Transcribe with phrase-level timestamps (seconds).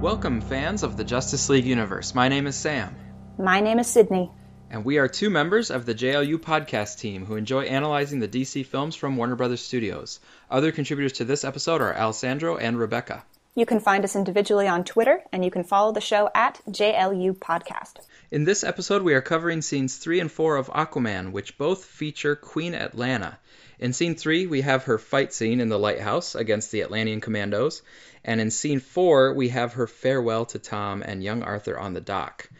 [0.00, 2.14] Welcome, fans of the Justice League universe.
[2.14, 2.94] My name is Sam,
[3.38, 4.30] My name is Sydney.
[4.70, 8.64] and we are two members of the JLU podcast team who enjoy analyzing the DC
[8.66, 10.20] films from Warner Brothers Studios.
[10.50, 13.24] Other contributors to this episode are Alessandro and Rebecca.
[13.56, 17.36] You can find us individually on Twitter, and you can follow the show at JLU
[17.36, 17.94] Podcast.
[18.30, 22.36] In this episode, we are covering scenes 3 and 4 of Aquaman, which both feature
[22.36, 23.38] Queen Atlanna.
[23.78, 27.82] In scene 3, we have her fight scene in the lighthouse against the Atlantean commandos,
[28.24, 32.00] and in scene 4, we have her farewell to Tom and young Arthur on the
[32.00, 32.50] dock.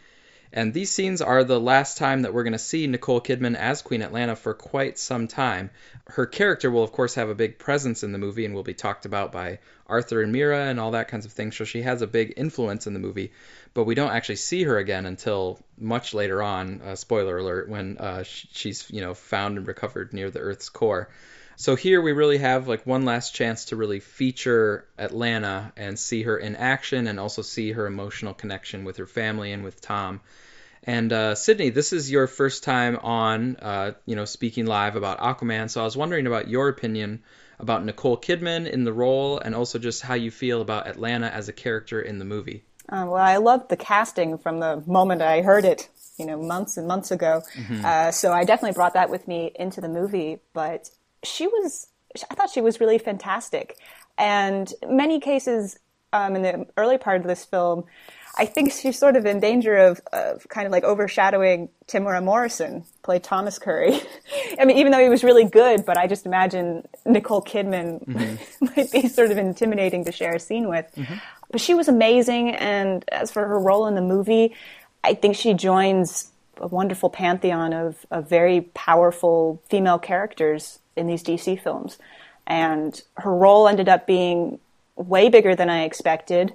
[0.51, 3.83] And these scenes are the last time that we're going to see Nicole Kidman as
[3.83, 5.69] Queen Atlanna for quite some time.
[6.07, 8.73] Her character will, of course, have a big presence in the movie and will be
[8.73, 11.55] talked about by Arthur and Mera and all that kinds of things.
[11.55, 13.31] So she has a big influence in the movie,
[13.73, 16.81] but we don't actually see her again until much later on.
[16.81, 21.09] Uh, spoiler alert: when uh, she's you know found and recovered near the Earth's core.
[21.55, 26.23] So here we really have like one last chance to really feature Atlanna and see
[26.23, 30.21] her in action and also see her emotional connection with her family and with Tom.
[30.83, 35.19] And uh, Sydney, this is your first time on, uh, you know, speaking live about
[35.19, 35.69] Aquaman.
[35.69, 37.23] So I was wondering about your opinion
[37.59, 41.49] about Nicole Kidman in the role, and also just how you feel about Atlanna as
[41.49, 42.63] a character in the movie.
[42.91, 46.75] Uh, well, I loved the casting from the moment I heard it, you know, months
[46.77, 47.43] and months ago.
[47.85, 50.39] Uh, so I definitely brought that with me into the movie.
[50.53, 50.89] But
[51.23, 51.87] she was,
[52.29, 53.77] I thought she was really fantastic.
[54.17, 55.77] And many cases
[56.13, 57.85] um, in the early part of this film,
[58.37, 62.85] I think she's sort of in danger of, of kind of like overshadowing Temuera Morrison,
[63.03, 63.99] played Thomas Curry.
[64.59, 68.07] I mean, even though he was really good, but I just imagine Nicole Kidman
[68.61, 70.85] might be sort of intimidating to share a scene with.
[71.51, 74.55] But she was amazing, and as for her role in the movie,
[75.03, 81.23] I think she joins a wonderful pantheon of, of very powerful female characters in these
[81.23, 81.97] DC films.
[82.45, 84.59] And her role ended up being
[84.95, 86.53] way bigger than I expected,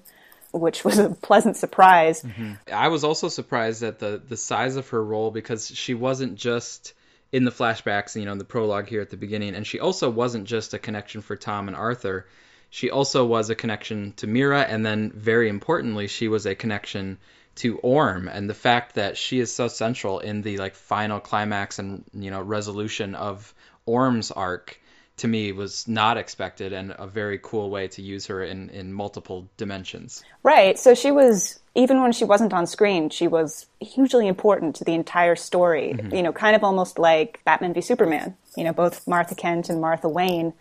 [0.53, 2.23] which was a pleasant surprise.
[2.23, 2.53] Mm-hmm.
[2.73, 6.93] I was also surprised at the the size of her role because she wasn't just
[7.33, 10.11] in the flashbacks, you know, in the prologue here at the beginning, and she also
[10.11, 12.27] wasn't just a connection for Tom and Arthur.
[12.75, 17.19] She also was a connection to Mera, and then very importantly, she was a connection
[17.63, 21.79] to Orm, and the fact that she is so central in the like final climax
[21.79, 23.55] and you know resolution of
[23.87, 24.81] Orm's arc
[25.19, 28.93] to me was not expected and a very cool way to use her in in
[28.93, 30.25] multiple dimensions.
[30.43, 30.77] Right.
[30.77, 34.95] So she was, even when she wasn't on screen, she was hugely important to the
[34.95, 35.95] entire story.
[35.95, 36.13] Mm-hmm.
[36.13, 38.37] You know, kind of almost like Batman v Superman.
[38.57, 40.55] You know, both Martha Kent and Martha Wayne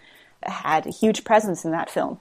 [0.48, 2.20] had a huge presence in that film.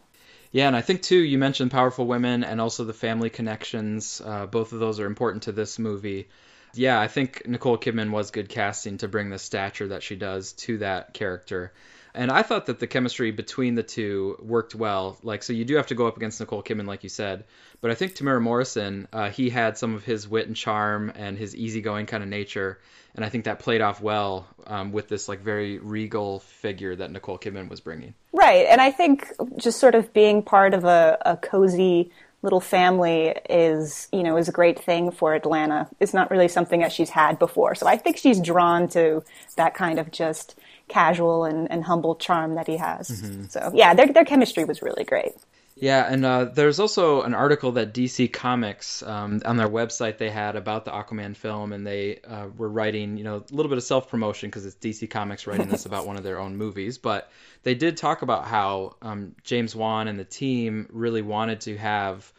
[0.51, 4.21] Yeah, and I think too you mentioned powerful women and also the family connections.
[4.25, 6.29] Uh, both of those are important to this movie.
[6.75, 10.53] Yeah, I think Nicole Kidman was good casting to bring the stature that she does
[10.53, 11.73] to that character.
[12.15, 15.19] And I thought that the chemistry between the two worked well.
[15.23, 17.45] Like, so you do have to go up against Nicole Kidman, like you said.
[17.81, 21.39] But I think Temuera Morrison, uh, he had some of his wit and charm and
[21.39, 22.79] his easygoing kind of nature.
[23.15, 27.11] And I think that played off well um, with this like very regal figure that
[27.11, 28.15] Nicole Kidman was bringing.
[28.33, 28.67] Right.
[28.69, 32.11] And I think just sort of being part of a, a cozy
[32.43, 35.89] little family is, you know, is a great thing for Atlanna.
[36.01, 37.75] It's not really something that she's had before.
[37.75, 39.23] So I think she's drawn to
[39.57, 40.59] that kind of just
[40.93, 43.23] casual and, and humble charm that he has.
[43.49, 45.33] So yeah, their, their chemistry was really great.
[45.75, 50.31] Yeah, and uh, there's also an article that DC Comics um, on their website they
[50.31, 53.79] had about the Aquaman film, and they uh, were writing, you know, a little bit
[53.79, 56.99] of self promotion because it's DC Comics writing this about one of their own movies.
[56.99, 57.31] But
[57.63, 62.31] they did talk about how um, James Wan and the team really wanted to have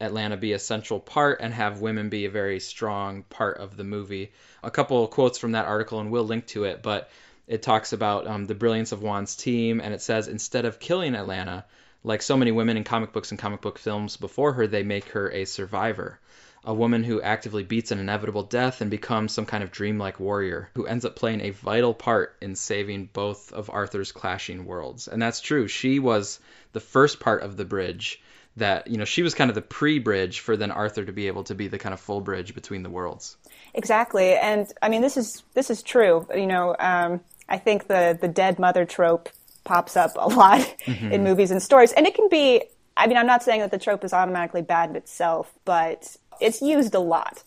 [0.00, 3.84] Atlanna be a central part and have women be a very strong part of the
[3.84, 4.32] movie.
[4.62, 7.10] A couple of quotes from that article, and we'll link to it, but
[7.46, 11.14] it talks about um, the brilliance of Wan's team, and it says instead of killing
[11.14, 11.64] Atlanna,
[12.02, 15.10] like so many women in comic books and comic book films before her, they make
[15.10, 16.18] her a survivor.
[16.64, 20.68] A woman who actively beats an inevitable death and becomes some kind of dreamlike warrior
[20.74, 25.06] who ends up playing a vital part in saving both of Arthur's clashing worlds.
[25.06, 25.68] And that's true.
[25.68, 26.40] She was
[26.72, 28.20] the first part of the bridge
[28.56, 31.28] that, you know, she was kind of the pre bridge for then Arthur to be
[31.28, 33.36] able to be the kind of full bridge between the worlds.
[33.74, 36.26] Exactly, and I mean this is this is true.
[36.34, 39.28] You know, um, I think the the dead mother trope
[39.64, 42.62] pops up a lot in movies and stories, and it can be.
[42.96, 46.62] I mean, I'm not saying that the trope is automatically bad in itself, but it's
[46.62, 47.42] used a lot.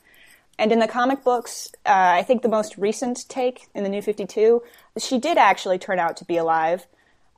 [0.60, 4.02] And in the comic books, uh, I think the most recent take in the New
[4.02, 4.62] 52,
[4.98, 6.86] she did actually turn out to be alive,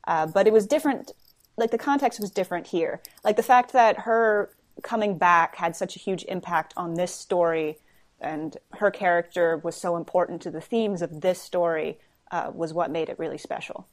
[0.07, 1.11] uh, but it was different.
[1.55, 2.99] Like the context was different here.
[3.23, 4.49] Like the fact that her
[4.81, 7.77] coming back had such a huge impact on this story
[8.19, 11.99] and her character was so important to the themes of this story
[12.31, 13.87] uh, was what made it really special.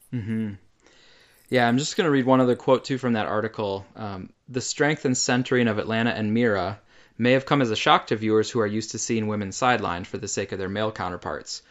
[1.50, 3.87] Yeah, I'm just going to read one other quote too from that article.
[3.96, 6.79] Um, the strength and centering of Atlanna and Mera
[7.17, 10.06] may have come as a shock to viewers who are used to seeing women sidelined
[10.06, 11.62] for the sake of their male counterparts.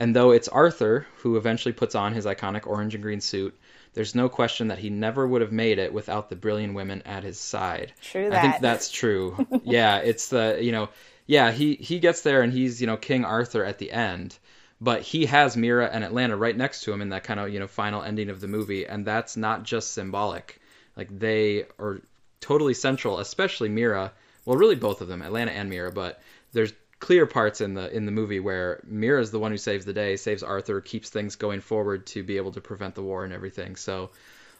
[0.00, 3.56] And though it's Arthur who eventually puts on his iconic orange and green suit,
[3.92, 7.22] there's no question that he never would have made it without the brilliant women at
[7.22, 7.92] his side.
[8.00, 9.46] True I think that's true.
[9.64, 10.88] yeah, it's the you know,
[11.26, 14.36] yeah, he he gets there and he's you know King Arthur at the end,
[14.84, 17.58] but he has Mera and Atlanna right next to him in that kind of you
[17.58, 20.60] know final ending of the movie, and that's not just symbolic.
[20.96, 22.00] Like they are
[22.40, 24.12] totally central, especially Mera.
[24.44, 26.20] Well, really both of them, Atlanna and Mera, but
[26.52, 29.86] there's clear parts in the in the movie where Mera is the one who saves
[29.86, 33.24] the day, saves Arthur, keeps things going forward to be able to prevent the war
[33.24, 33.76] and everything.
[33.76, 34.10] So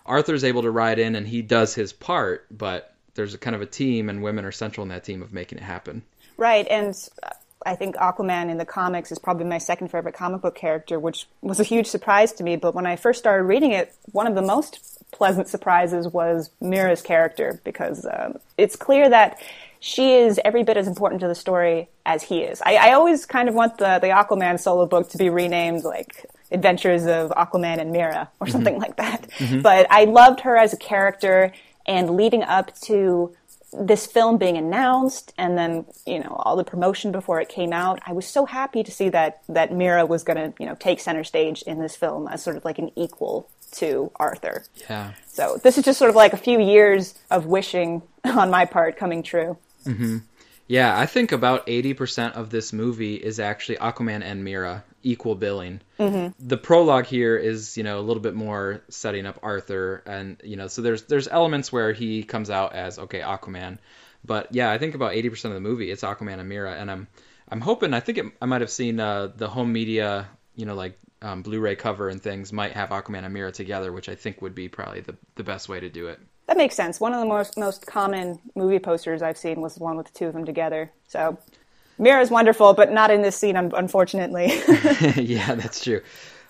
[0.07, 3.63] Arthur's able to ride in and he does his part, but there's a kind of
[3.63, 6.03] a team and women are central in that team of making it happen.
[6.37, 6.95] Right, and
[7.67, 11.27] I think Aquaman in the comics is probably my second favorite comic book character, which
[11.41, 12.57] was a huge surprise to me.
[12.57, 14.81] But when I first started reading it, one of the most
[15.13, 19.41] pleasant surprises was Mera's character because um, it's clear that
[19.81, 22.63] she is every bit as important to the story as he is.
[22.65, 26.27] I, I always kind of want the, the Aquaman solo book to be renamed like
[26.51, 29.29] Adventures of Aquaman and Mera or something like that.
[29.63, 31.53] But I loved her as a character
[31.87, 33.37] and leading up to
[33.79, 37.99] this film being announced and then you know all the promotion before it came out
[38.07, 41.01] i was so happy to see that that mera was going to you know take
[41.01, 44.65] center stage in this film as sort of like an equal to arthur.
[44.89, 45.13] Yeah.
[45.27, 48.97] so this is just sort of like a few years of wishing on my part
[48.97, 49.59] coming true.
[49.85, 50.19] Mm-hmm.
[50.67, 55.81] Yeah, I think about 80% of this movie is actually Aquaman and Mera equal billing.
[56.01, 56.33] Mm-hmm.
[56.49, 60.57] The prologue here is, you know, a little bit more setting up Arthur and, you
[60.57, 63.79] know, so there's there's elements where he comes out as okay, Aquaman.
[64.25, 67.07] But yeah, I think about 80% of the movie it's Aquaman and Mera and I'm
[67.49, 70.75] I'm hoping I think it, I might have seen uh, the home media, you know,
[70.75, 74.43] like um, Blu-ray cover and things might have Aquaman and Mera together, which I think
[74.43, 76.19] would be probably the the best way to do it.
[76.47, 79.83] that makes sense one of the most most common movie posters i've seen was the
[79.83, 81.39] one with the two of them together so
[81.99, 84.47] mera's wonderful but not in this scene unfortunately
[85.17, 86.03] yeah, that's true.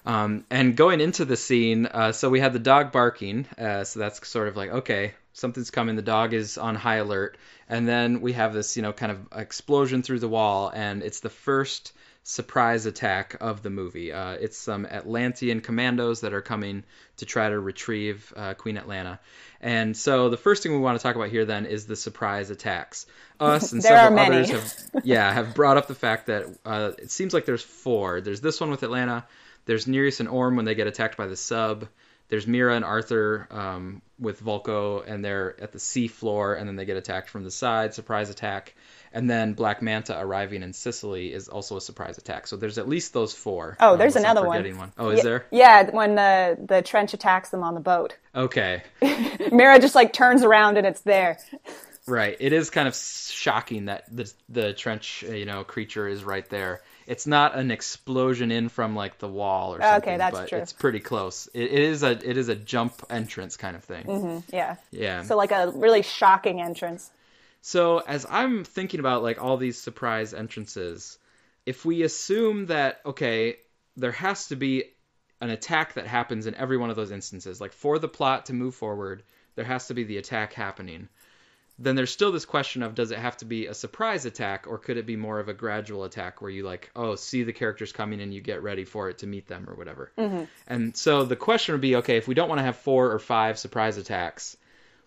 [0.06, 4.00] Um, and going into the scene, uh, so we had the dog barking, uh, so
[4.00, 5.96] that's sort of like okay, something's coming.
[5.96, 7.38] The dog is on high alert,
[7.69, 11.20] and then we have this, you know, kind of explosion through the wall, and it's
[11.20, 11.93] the first
[12.23, 14.12] surprise attack of the movie.
[14.12, 16.85] Uh, it's some Atlantean commandos that are coming
[17.19, 19.19] to try to retrieve uh, Queen Atlanna.
[19.61, 22.50] And so the first thing we want to talk about here then is the surprise
[22.50, 23.06] attacks.
[23.40, 24.75] Us and several others have
[25.05, 28.20] yeah, have brought up the fact that uh, it seems like there's four.
[28.20, 29.25] There's this one with Atlanna.
[29.66, 31.88] There's Nereus and Orm when they get attacked by the sub.
[32.28, 36.76] There's Mera and Arthur um, with Vulko, and they're at the sea floor, and then
[36.76, 38.75] they get attacked from the side, surprise attack.
[39.14, 42.49] And then Black Manta arriving in Sicily is also a surprise attack.
[42.49, 43.76] So there's at least those four.
[43.81, 44.76] Oh, um, there's another one.
[44.76, 44.93] one.
[44.99, 45.46] Oh, is yeah, there?
[45.52, 48.82] yeah when the the trench attacks them on the boat Okay.
[49.52, 51.38] mera just like turns around and it's there
[52.06, 52.37] Right.
[52.38, 56.46] It is kind of shocking that the the trench, uh, you know, creature is right
[56.50, 56.82] there.
[57.06, 60.58] It's not an explosion in from like the wall or something, Okay, that's but true.
[60.58, 61.49] it's pretty close.
[61.55, 64.43] It, it is a it is a jump entrance kind of thing.
[64.52, 65.22] yeah Yeah.
[65.22, 67.10] so like a really shocking entrance
[67.66, 71.19] So as I'm thinking about like all these surprise entrances,
[71.64, 73.56] if we assume that okay,
[73.96, 74.84] there has to be
[75.40, 78.52] an attack that happens in every one of those instances, like for the plot to
[78.52, 79.22] move forward,
[79.55, 81.08] there has to be the attack happening.
[81.78, 84.77] Then there's still this question of does it have to be a surprise attack or
[84.77, 87.93] could it be more of a gradual attack where you like oh see the characters
[87.93, 90.12] coming and you get ready for it to meet them or whatever.
[90.19, 90.44] Mm-hmm.
[90.67, 93.19] And so the question would be okay if we don't want to have four or
[93.19, 94.58] five surprise attacks,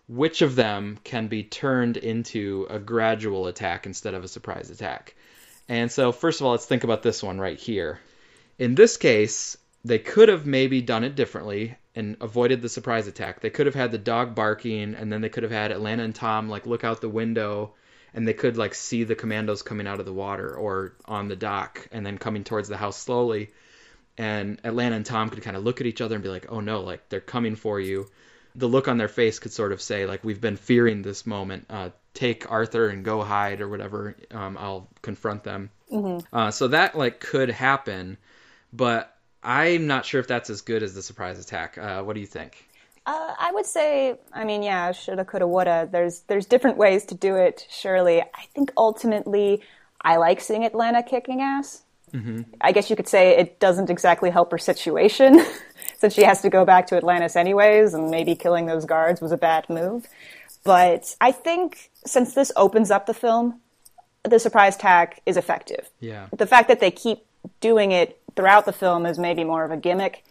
[0.08, 5.14] which of them can be turned into a gradual attack instead of a surprise attack.
[5.68, 8.00] And so, first of all, let's think about this one right here.
[8.58, 13.40] In this case, they could have maybe done it differently and avoided the surprise attack.
[13.40, 16.14] They could have had the dog barking, and then they could have had Atlanna and
[16.14, 17.74] Tom like look out the window,
[18.14, 21.36] and they could like see the commandos coming out of the water or on the
[21.36, 23.50] dock, and then coming towards the house slowly.
[24.16, 26.60] And Atlanna and Tom could kind of look at each other and be like, "Oh
[26.60, 28.08] no, like they're coming for you."
[28.58, 31.66] The look on their face could sort of say like we've been fearing this moment
[31.70, 35.70] uh, take arthur and go hide or whatever um, i'll confront them
[36.32, 38.16] uh, so that like could happen
[38.72, 42.20] but i'm not sure if that's as good as the surprise attack uh, what do
[42.20, 42.52] you think
[43.06, 45.88] Uh, I would say, I mean, yeah, shoulda, coulda, woulda.
[45.90, 47.66] There's there's different ways to do it.
[47.70, 49.62] Surely, I think ultimately,
[50.02, 51.84] I like seeing Atlanna kicking ass.
[52.12, 52.42] Mm-hmm.
[52.60, 55.44] I guess you could say it doesn't exactly help her situation,
[55.98, 59.32] since she has to go back to Atlantis anyways, and maybe killing those guards was
[59.32, 60.06] a bad move.
[60.64, 63.60] But I think since this opens up the film,
[64.24, 65.88] the surprise attack is effective.
[66.00, 67.24] yeah The fact that they keep
[67.60, 70.24] doing it throughout the film is maybe more of a gimmick,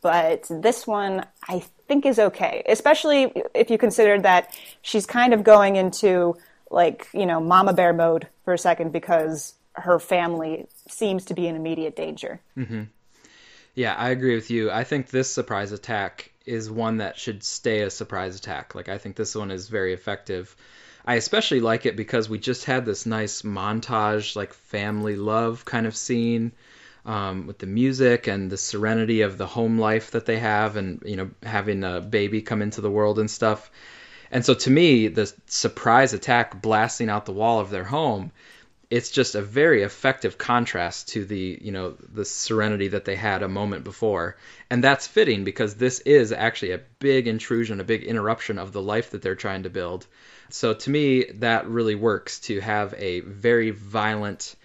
[0.00, 5.44] but this one, I think is okay, especially if you consider that she's kind of
[5.44, 6.36] going into
[6.70, 11.46] like, you know, mama bear mode for a second because her family seems to be
[11.46, 12.40] in immediate danger.
[12.56, 12.82] Mm-hmm.
[13.74, 14.70] Yeah, I agree with you.
[14.70, 18.74] I think this surprise attack is one that should stay a surprise attack.
[18.74, 20.54] Like, I think this one is very effective.
[21.06, 25.86] I especially like it because we just had this nice montage, like family love kind
[25.86, 26.52] of scene
[27.04, 31.02] um, with the music and the serenity of the home life that they have, and
[31.04, 33.70] you know having a baby come into the world and stuff.
[34.30, 38.30] And so to me, the surprise attack blasting out the wall of their home,
[38.92, 43.42] it's just a very effective contrast to the you know the serenity that they had
[43.42, 44.36] a moment before,
[44.68, 48.82] and that's fitting because this is actually a big intrusion, a big interruption of the
[48.82, 50.06] life that they're trying to build.
[50.50, 54.56] So to me, that really works to have a very violent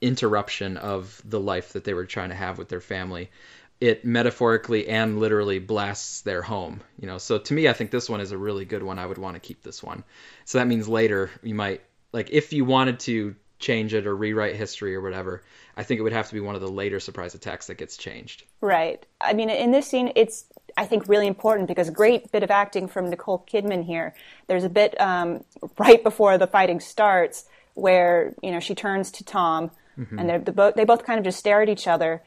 [0.00, 3.30] interruption of the life that they were trying to have with their family.
[3.78, 7.18] It metaphorically and literally blasts their home, you know.
[7.18, 8.98] So to me, I think this one is a really good one.
[8.98, 10.02] I would want to keep this one.
[10.46, 14.56] So that means later you might like if you wanted to change it or rewrite
[14.56, 15.42] history or whatever,
[15.76, 17.96] I think it would have to be one of the later surprise attacks that gets
[17.96, 18.44] changed.
[18.60, 19.04] Right.
[19.20, 20.44] I mean, in this scene, it's
[20.76, 24.14] I think really important because great bit of acting from Nicole Kidman here.
[24.46, 25.44] There's a bit um,
[25.78, 30.18] right before the fighting starts where you know she turns to Tom Mm-hmm.
[30.18, 32.22] And the bo- they both kind of just stare at each other.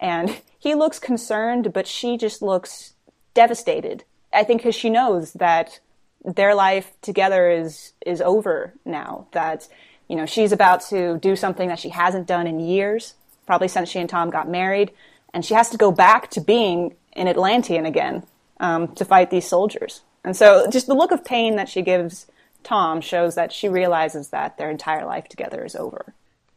[0.00, 2.94] And he looks concerned, but she just looks
[3.32, 4.04] devastated.
[4.32, 5.80] I think because she knows that
[6.24, 9.26] their life together is is over now.
[9.32, 9.68] That
[10.08, 13.14] you know she's about to do something that she hasn't done in years,
[13.46, 14.92] probably since she and Tom got married,
[15.32, 18.24] and she has to go back to being an Atlantean again
[18.60, 20.02] um, to fight these soldiers.
[20.24, 22.26] And so, just the look of pain that she gives
[22.62, 26.14] Tom shows that she realizes that their entire life together is over.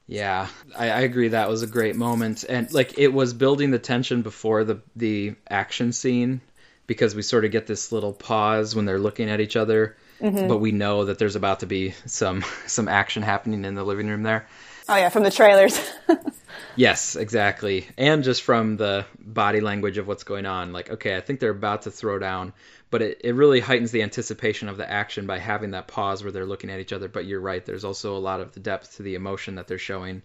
[0.08, 1.28] Yeah, I, I, agree.
[1.30, 5.36] That was a great moment, and like it was building the tension before the the
[5.50, 6.40] action scene
[6.88, 10.48] because we sort of get this little pause when they're looking at each other, mm-hmm.
[10.48, 14.08] but we know that there's about to be some some action happening in the living
[14.08, 14.48] room there.
[14.90, 15.78] Oh yeah, from the trailers.
[16.76, 20.72] yes, exactly, and just from the body language of what's going on.
[20.72, 22.54] Like, okay, I think they're about to throw down
[22.90, 26.32] but it, it really heightens the anticipation of the action by having that pause where
[26.32, 27.08] they're looking at each other.
[27.08, 29.78] But you're right, there's also a lot of the depth to the emotion that they're
[29.78, 30.22] showing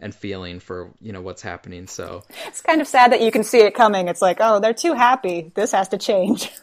[0.00, 1.86] and feeling for you know what's happening.
[1.86, 4.08] So it's kind of sad that you can see it coming.
[4.08, 5.52] It's like, oh, they're too happy.
[5.54, 6.50] This has to change.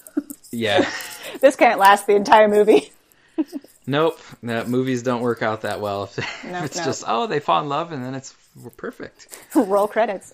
[0.58, 0.90] Yeah,
[1.42, 2.92] this can't last the entire movie.
[3.88, 6.04] nope, that movies don't work out that well.
[6.18, 6.86] If, nope, it's nope.
[6.86, 9.28] just oh, they fall in love and then it's we're perfect.
[9.56, 10.34] Roll credits.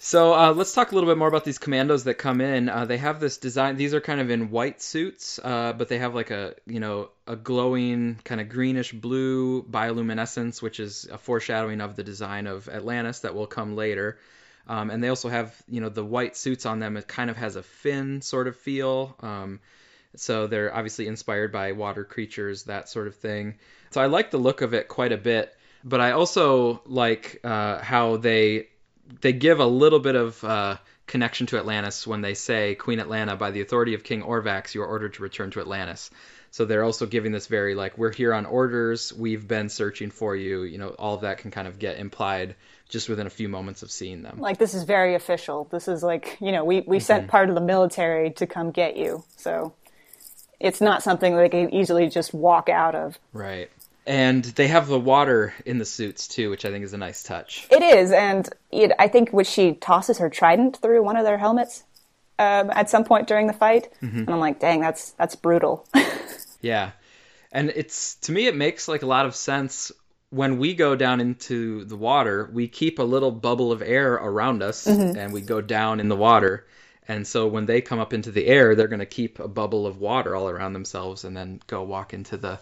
[0.00, 2.70] So uh, let's talk a little bit more about these commandos that come in.
[2.70, 3.76] Uh, they have this design.
[3.76, 7.10] These are kind of in white suits, uh, but they have like a you know
[7.26, 12.70] a glowing kind of greenish blue bioluminescence, which is a foreshadowing of the design of
[12.70, 14.18] Atlantis that will come later.
[14.68, 16.96] Um, and they also have you know the white suits on them.
[16.96, 19.16] It kind of has a fin sort of feel.
[19.20, 19.60] Um,
[20.16, 23.58] so they're obviously inspired by water creatures, that sort of thing.
[23.90, 25.54] So I like the look of it quite a bit.
[25.84, 28.68] But I also like uh, how they
[29.20, 33.38] they give a little bit of uh, connection to Atlantis when they say, Queen Atlanna,
[33.38, 36.10] by the authority of King Orvax, you are ordered to return to Atlantis.
[36.50, 40.34] So they're also giving this very like we're here on orders, we've been searching for
[40.34, 40.62] you.
[40.62, 42.54] You know, all of that can kind of get implied
[42.88, 44.38] just within a few moments of seeing them.
[44.38, 45.68] Like this is very official.
[45.70, 47.04] This is like you know we we mm-hmm.
[47.04, 49.24] sent part of the military to come get you.
[49.36, 49.74] So
[50.60, 53.18] it's not something they can easily just walk out of.
[53.32, 53.70] Right
[54.08, 57.22] and they have the water in the suits too, which I think is a nice
[57.22, 57.68] touch.
[57.70, 61.36] It is, and it, I think when she tosses her trident through one of their
[61.36, 61.84] helmets
[62.38, 64.20] um, at some point during the fight, mm-hmm.
[64.20, 65.86] and I'm like, dang, that's that's brutal.
[66.62, 66.92] yeah,
[67.52, 69.92] and it's to me it makes like a lot of sense
[70.30, 72.48] when we go down into the water.
[72.52, 75.18] We keep a little bubble of air around us, mm-hmm.
[75.18, 76.66] and we go down in the water.
[77.06, 79.86] And so when they come up into the air, they're going to keep a bubble
[79.86, 82.58] of water all around themselves, and then go walk into the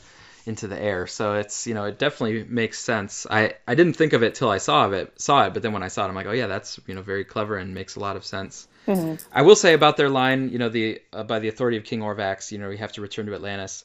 [0.46, 1.08] into the air.
[1.08, 3.26] So it's you know it definitely makes sense.
[3.28, 5.82] I I didn't think of it till I saw it saw it, but then when
[5.82, 8.00] I saw it, I'm like, oh yeah, that's you know very clever and makes a
[8.00, 8.68] lot of sense.
[8.86, 9.26] Mm-hmm.
[9.32, 12.00] I will say about their line, you know, the uh, by the authority of King
[12.00, 13.84] Orvax, you know, we have to return to Atlantis.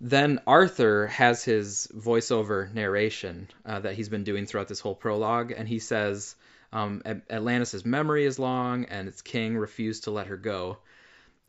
[0.00, 5.52] Then Arthur has his voiceover narration uh, that he's been doing throughout this whole prologue,
[5.52, 6.36] and he says
[6.72, 10.78] um, Atlantis' memory is long, and its king refused to let her go.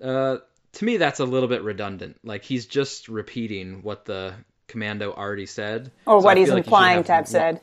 [0.04, 0.38] Uh,
[0.74, 2.18] to me, that's a little bit redundant.
[2.24, 4.34] Like he's just repeating what the
[4.68, 7.62] Commando already said, or so what he's like implying to have said.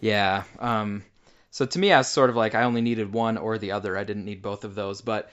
[0.00, 0.44] Yeah.
[0.58, 1.04] Um,
[1.50, 3.96] so to me, I was sort of like I only needed one or the other.
[3.96, 5.30] I didn't need both of those, but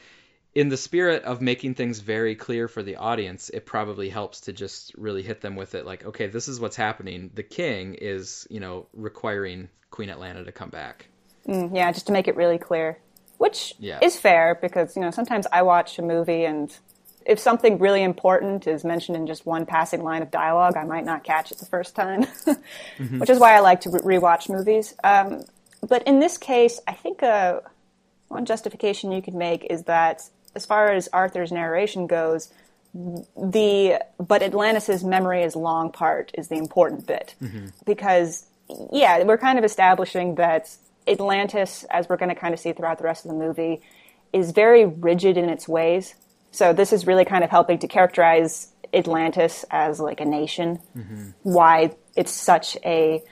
[0.54, 4.54] in the spirit of making things very clear for the audience, it probably helps to
[4.54, 7.32] just really hit them with it like, okay, this is what's happening.
[7.34, 11.08] The king is, you know, requiring Queen Atlanna to come back.
[11.48, 12.98] Mm, yeah, just to make it really clear.
[13.38, 13.98] which Yeah.
[14.04, 16.72] is fair because you know sometimes I watch a movie and
[17.26, 21.06] if something really important is mentioned in just one passing line of dialogue, I might
[21.06, 22.26] not catch it the first time,
[23.18, 24.94] which is why I like to re- rewatch movies.
[25.04, 25.44] Um,
[25.88, 27.62] but in this case, I think uh,
[28.28, 30.22] one justification you could make is that
[30.56, 32.52] as far as Arthur's narration goes,
[32.94, 37.68] the but Atlantis's memory is long part is the important bit mm-hmm.
[37.86, 38.46] because
[38.92, 40.76] yeah, we're kind of establishing that
[41.08, 43.82] Atlantis, as we're going to kind of see throughout the rest of the movie,
[44.34, 46.16] is very rigid in its ways.
[46.52, 51.30] So this is really kind of helping to characterize Atlantis as like a nation, mm-hmm.
[51.44, 53.24] why it's such a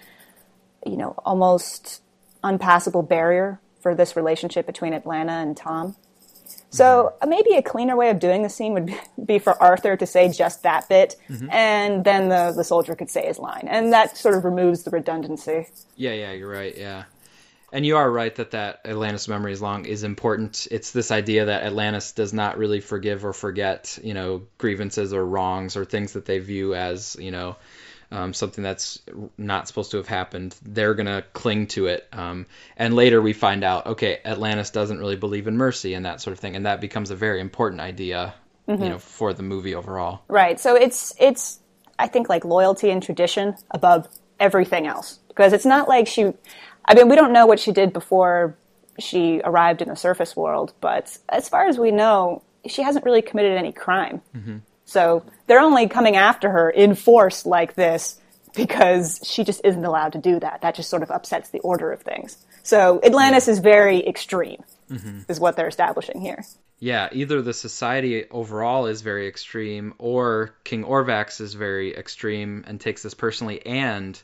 [0.86, 2.02] you know almost
[2.44, 5.96] unpassable barrier for this relationship between Atlanna and Tom.
[6.70, 10.30] So maybe a cleaner way of doing the scene would be for Arthur to say
[10.30, 11.50] just that bit, mm-hmm.
[11.52, 14.92] and then the, the soldier could say his line, and that sort of removes the
[14.92, 15.68] redundancy.
[15.96, 16.78] Yeah, yeah, you're right.
[16.78, 17.06] Yeah.
[17.72, 20.68] And you are right that that Atlantis memory is long is important.
[20.72, 25.24] It's this idea that Atlantis does not really forgive or forget, you know, grievances or
[25.24, 27.58] wrongs or things that they view as, you know,
[28.12, 29.00] um, something that's
[29.38, 30.56] not supposed to have happened.
[30.63, 32.08] They're gonna cling to it.
[32.12, 32.46] Um,
[32.78, 36.34] and later we find out, okay, Atlantis doesn't really believe in mercy and that sort
[36.34, 38.34] of thing, and that becomes a very important idea,
[38.68, 40.22] you know, for the movie overall.
[40.28, 40.60] Right.
[40.60, 41.60] So it's it's
[41.98, 44.08] I think like loyalty and tradition above
[44.39, 46.34] everything else because it's not like she.
[46.86, 48.58] I mean, we don't know what she did before
[48.98, 53.22] she arrived in the surface world, but as far as we know, she hasn't really
[53.22, 54.22] committed any crime.
[54.89, 58.19] So they're only coming after her in force like this
[58.55, 60.62] because she just isn't allowed to do that.
[60.62, 62.38] That just sort of upsets the order of things.
[62.63, 65.22] So Atlantis is very extreme, mm-hmm.
[65.29, 66.43] is what they're establishing here.
[66.79, 72.79] Yeah, either the society overall is very extreme, or King Orvax is very extreme and
[72.79, 74.19] takes this personally, and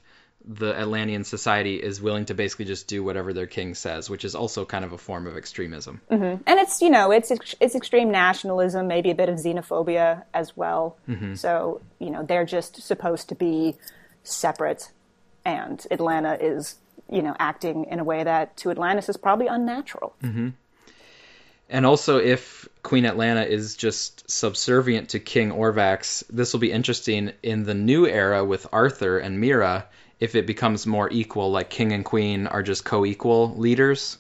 [0.48, 4.36] the Atlantean society is willing to basically just do whatever their king says, which is
[4.36, 6.02] also kind of a form of extremism.
[6.12, 6.44] Mm-hmm.
[6.46, 10.98] and it's you know it's it's extreme nationalism, maybe a bit of xenophobia as well.
[11.10, 11.36] Mm-hmm.
[11.36, 13.76] So you know they're just supposed to be
[14.24, 14.92] separate,
[15.44, 16.76] and Atlanna is
[17.10, 20.16] you know acting in a way that to Atlantis is probably unnatural.
[20.22, 20.50] Mm-hmm.
[21.68, 27.32] And also, if Queen Atlanna is just subservient to King Orvax, this will be interesting
[27.42, 29.88] in the new era with Arthur and Mera.
[30.20, 34.18] If it becomes more equal, like King and Queen are just co-equal leaders,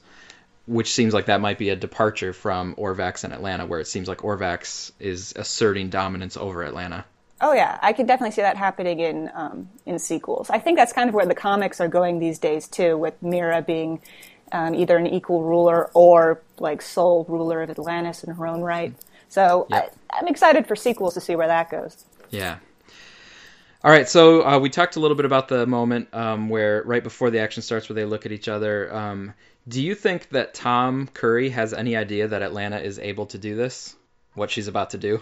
[0.68, 4.08] which seems like that might be a departure from Orvax and Atlanna, where it seems
[4.08, 7.06] like Orvax is asserting dominance over Atlanna.
[7.42, 10.50] Oh yeah, I could definitely see that happening in um, in sequels.
[10.50, 13.62] I think that's kind of where the comics are going these days too, with Mera
[13.62, 14.02] being
[14.52, 18.94] um, either an equal ruler or like sole ruler of Atlantis in her own right.
[19.28, 19.98] So Yep.
[20.10, 22.06] I, I'm excited for sequels to see where that goes.
[22.30, 22.58] Yeah.
[23.86, 27.04] All right, so uh, we talked a little bit about the moment um, where right
[27.04, 28.91] before the action starts, where they look at each other.
[28.91, 29.36] Um,
[29.67, 33.56] do you think that Tom Curry has any idea that Atlanna is able to do
[33.56, 33.95] this?
[34.34, 35.21] What she's about to do?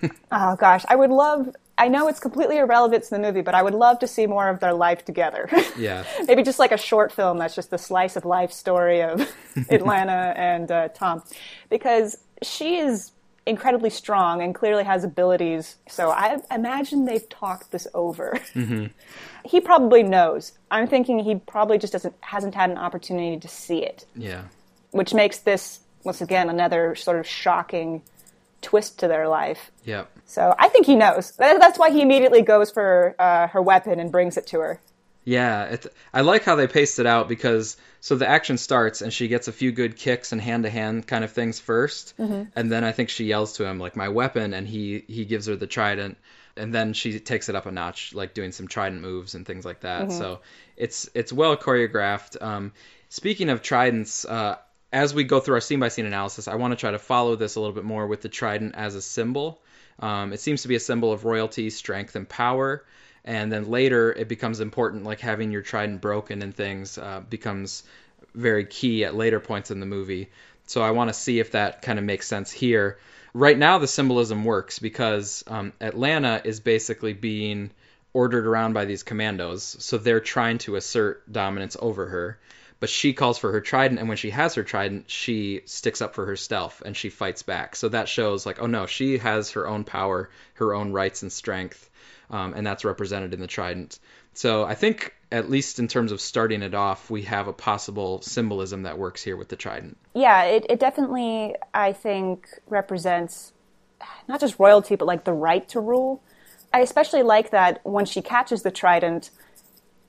[0.30, 1.48] Oh gosh, I would love.
[1.76, 4.48] I know it's completely irrelevant to the movie, but I would love to see more
[4.48, 5.48] of their life together.
[5.76, 6.04] Yeah.
[6.26, 10.34] Maybe just like a short film that's just the slice of life story of Atlanna
[10.36, 11.24] and uh, Tom,
[11.68, 13.10] because she is
[13.46, 15.76] incredibly strong and clearly has abilities.
[15.88, 18.38] So I imagine they've talked this over.
[19.44, 20.52] he probably knows.
[20.70, 24.44] I'm thinking he probably just doesn't hasn't had an opportunity to see it, Yeah.
[24.92, 28.02] which makes this once again another sort of shocking
[28.62, 29.70] twist to their life.
[29.84, 30.10] Yep.
[30.26, 31.32] So I think he knows.
[31.32, 34.80] That's why he immediately goes for uh, her weapon and brings it to her.
[35.24, 39.10] Yeah, it, I like how they paced it out because so the action starts and
[39.12, 42.12] she gets a few good kicks and hand to hand kind of things 1st
[42.54, 45.46] and then I think she yells to him like my weapon, and he he gives
[45.46, 46.18] her the trident,
[46.56, 49.64] and then she takes it up a notch, like doing some trident moves and things
[49.64, 50.12] like that.
[50.12, 50.40] So
[50.76, 52.40] it's it's well choreographed.
[52.42, 52.72] Um,
[53.08, 54.56] speaking of tridents, uh,
[54.92, 57.34] as we go through our scene by scene analysis, I want to try to follow
[57.36, 59.60] this a little bit more with the trident as a symbol.
[59.98, 62.84] Um, it seems to be a symbol of royalty, strength, and power
[63.24, 67.82] and then later it becomes important like having your trident broken and things uh, becomes
[68.34, 70.30] very key at later points in the movie.
[70.66, 72.98] So i want to see if that kind of makes sense here.
[73.32, 77.70] Right now the symbolism works because um, atlanna is basically being
[78.12, 82.38] ordered around by these commandos so they're trying to assert dominance over her.
[82.80, 86.14] But she calls for her trident and when she has her trident she sticks up
[86.14, 87.76] for herself and she fights back.
[87.76, 91.32] So that shows like oh no she has her own power her own rights and
[91.32, 91.88] strength
[92.30, 93.98] um, and that's represented in the trident.
[94.34, 98.20] So I think, at least in terms of starting it off, we have a possible
[98.22, 99.96] symbolism that works here with the trident.
[100.14, 103.52] Yeah, it, it definitely, I think, represents
[104.28, 106.22] not just royalty, but like the right to rule.
[106.72, 109.30] I especially like that when she catches the trident,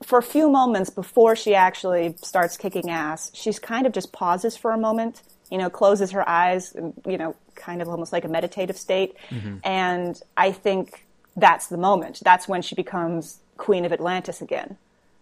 [0.02, 4.56] for a few moments before she actually starts kicking ass, she's kind of just pauses
[4.56, 6.74] for a moment you know, closes her eyes,
[7.06, 9.16] you know, kind of almost like a meditative state.
[9.30, 9.58] Mm-hmm.
[9.64, 11.05] And I think
[11.36, 12.20] that's the moment.
[12.24, 14.76] That's when she becomes Queen of Atlantis again.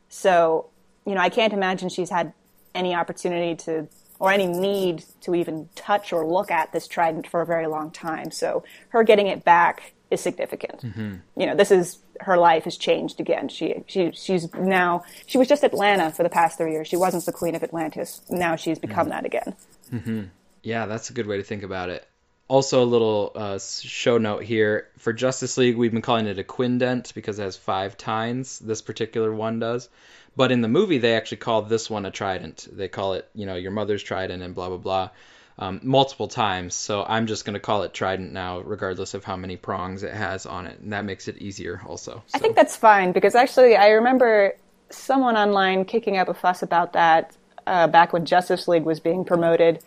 [0.08, 0.66] So,
[1.04, 2.32] you know, I can't imagine she's had
[2.74, 3.88] any opportunity to
[4.20, 7.90] or any need to even touch or look at this trident for a very long
[7.90, 8.30] time.
[8.30, 10.82] So her getting it back is significant.
[10.82, 11.14] Mm-hmm.
[11.36, 13.48] You know, this is her life has changed again.
[13.48, 16.86] She she she's now she was just Atlanna for the past three years.
[16.86, 18.22] She wasn't the queen of Atlantis.
[18.30, 19.10] Now she's become mm-hmm.
[19.10, 19.54] that again.
[19.92, 20.22] Mm-hmm.
[20.62, 22.06] Yeah, that's a good way to think about it.
[22.46, 26.44] Also, a little uh, show note here for Justice League, we've been calling it a
[26.44, 28.58] quindent because it has five tines.
[28.58, 29.88] This particular one does,
[30.36, 32.68] but in the movie, they actually call this one a trident.
[32.70, 35.10] They call it, you know, your mother's trident and blah blah blah
[35.58, 36.74] um, multiple times.
[36.74, 40.12] So I'm just going to call it Trident now, regardless of how many prongs it
[40.12, 40.80] has on it.
[40.80, 42.22] And that makes it easier also.
[42.26, 42.36] So.
[42.36, 44.54] I think that's fine because actually I remember
[44.90, 49.24] someone online kicking up a fuss about that uh, back when Justice League was being
[49.24, 49.80] promoted.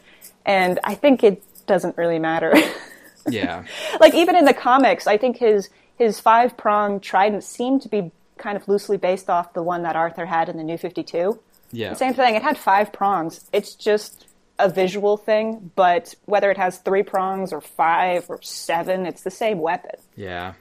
[0.45, 2.53] And I think it doesn't really matter.
[3.29, 3.63] yeah.
[3.99, 8.11] like even in the comics, I think his his five prong trident seemed to be
[8.37, 11.39] kind of loosely based off the one that Arthur had in the New Fifty Two.
[11.71, 11.93] Yeah.
[11.93, 12.35] Same thing.
[12.35, 13.45] It had five prongs.
[13.51, 14.27] It's just
[14.59, 19.31] a visual thing, but whether it has three prongs or five or seven, it's the
[19.31, 19.95] same weapon.
[20.15, 20.53] Yeah.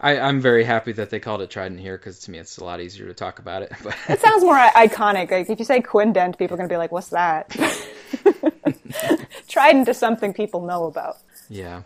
[0.00, 2.64] I, am very happy that they called it Trident here because to me it's a
[2.64, 3.72] lot easier to talk about it.
[3.82, 5.30] But it sounds more iconic.
[5.30, 7.56] Like if you say Quindent, people are going to be like, "What's that?"
[9.48, 11.18] Trident is something people know about.
[11.48, 11.82] Yeah.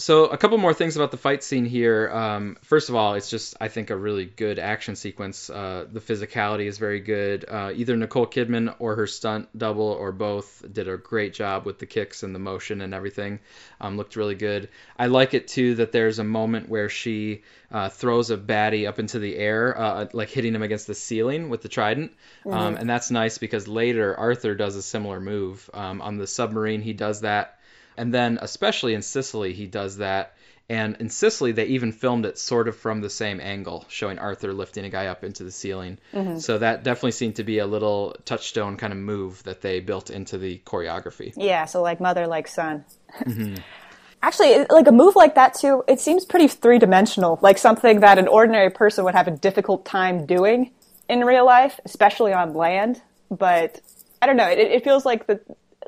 [0.00, 2.08] So a couple more things about the fight scene here.
[2.10, 5.50] Um, first of all, it's just I think a really good action sequence.
[5.50, 7.44] Uh, the physicality is very good.
[7.46, 11.78] Uh, either Nicole Kidman or her stunt double or both did a great job with
[11.78, 13.40] the kicks and the motion and everything.
[13.78, 14.70] Um, looked really good.
[14.98, 18.98] I like it too that there's a moment where she uh, throws a baddie up
[18.98, 22.12] into the air, uh, like hitting him against the ceiling with the trident,
[22.46, 22.76] um, mm-hmm.
[22.80, 26.80] and that's nice because later Arthur does a similar move um, on the submarine.
[26.80, 27.59] He does that
[28.00, 30.32] and then, especially in Sicily, he does that.
[30.70, 34.54] And in Sicily, they even filmed it sort of from the same angle, showing Arthur
[34.54, 35.98] lifting a guy up into the ceiling.
[36.14, 36.38] Mm-hmm.
[36.38, 40.08] So that definitely seemed to be a little touchstone kind of move that they built
[40.08, 41.34] into the choreography.
[41.36, 42.86] Yeah, so like mother, like son.
[43.20, 43.56] Mm-hmm.
[44.22, 48.18] Actually, like a move like that too, it seems pretty three dimensional, like something that
[48.18, 50.70] an ordinary person would have a difficult time doing
[51.06, 53.02] in real life, especially on land.
[53.30, 53.82] But
[54.22, 55.40] I don't know, it, it feels like the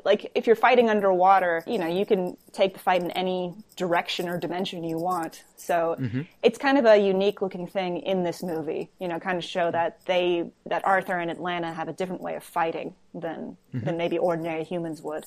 [0.03, 4.27] like if you're fighting underwater, you know, you can take the fight in any direction
[4.27, 5.43] or dimension you want.
[5.57, 6.21] So mm-hmm.
[6.41, 9.71] it's kind of a unique looking thing in this movie, you know, kind of show
[9.71, 13.85] that they that Arthur and Atlanna have a different way of fighting than mm-hmm.
[13.85, 15.25] than maybe ordinary humans would.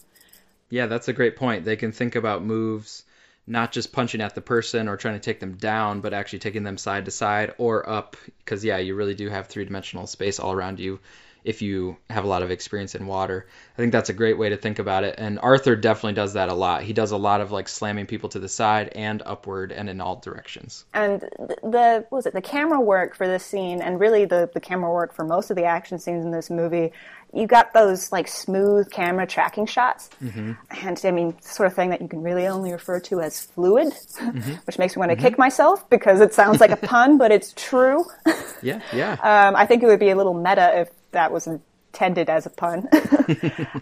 [0.69, 1.65] Yeah, that's a great point.
[1.65, 3.05] They can think about moves
[3.47, 6.65] not just punching at the person or trying to take them down, but actually taking
[6.65, 10.53] them side to side or up because yeah, you really do have three-dimensional space all
[10.53, 10.99] around you
[11.47, 13.47] if you have a lot of experience in water.
[13.75, 15.15] I think that's a great way to think about it.
[15.17, 16.83] And Arthur definitely does that a lot.
[16.83, 20.01] He does a lot of like slamming people to the side and upward and in
[20.01, 20.85] all directions.
[20.93, 24.93] And the was it the camera work for this scene and really the the camera
[24.93, 26.93] work for most of the action scenes in this movie
[27.33, 30.53] you got those like smooth camera tracking shots, mm-hmm.
[30.83, 33.89] and I mean, sort of thing that you can really only refer to as fluid,
[33.89, 34.53] mm-hmm.
[34.65, 35.27] which makes me want to mm-hmm.
[35.27, 38.05] kick myself because it sounds like a pun, but it's true.
[38.63, 39.13] Yeah, yeah.
[39.23, 42.51] Um, I think it would be a little meta if that was intended as a
[42.51, 42.89] pun,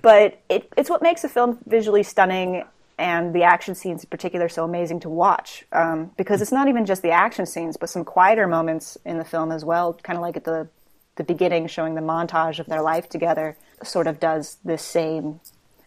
[0.02, 2.64] but it, it's what makes a film visually stunning
[2.98, 6.84] and the action scenes in particular so amazing to watch um, because it's not even
[6.86, 10.22] just the action scenes but some quieter moments in the film as well kind of
[10.22, 10.68] like at the
[11.16, 15.40] the beginning showing the montage of their life together sort of does this same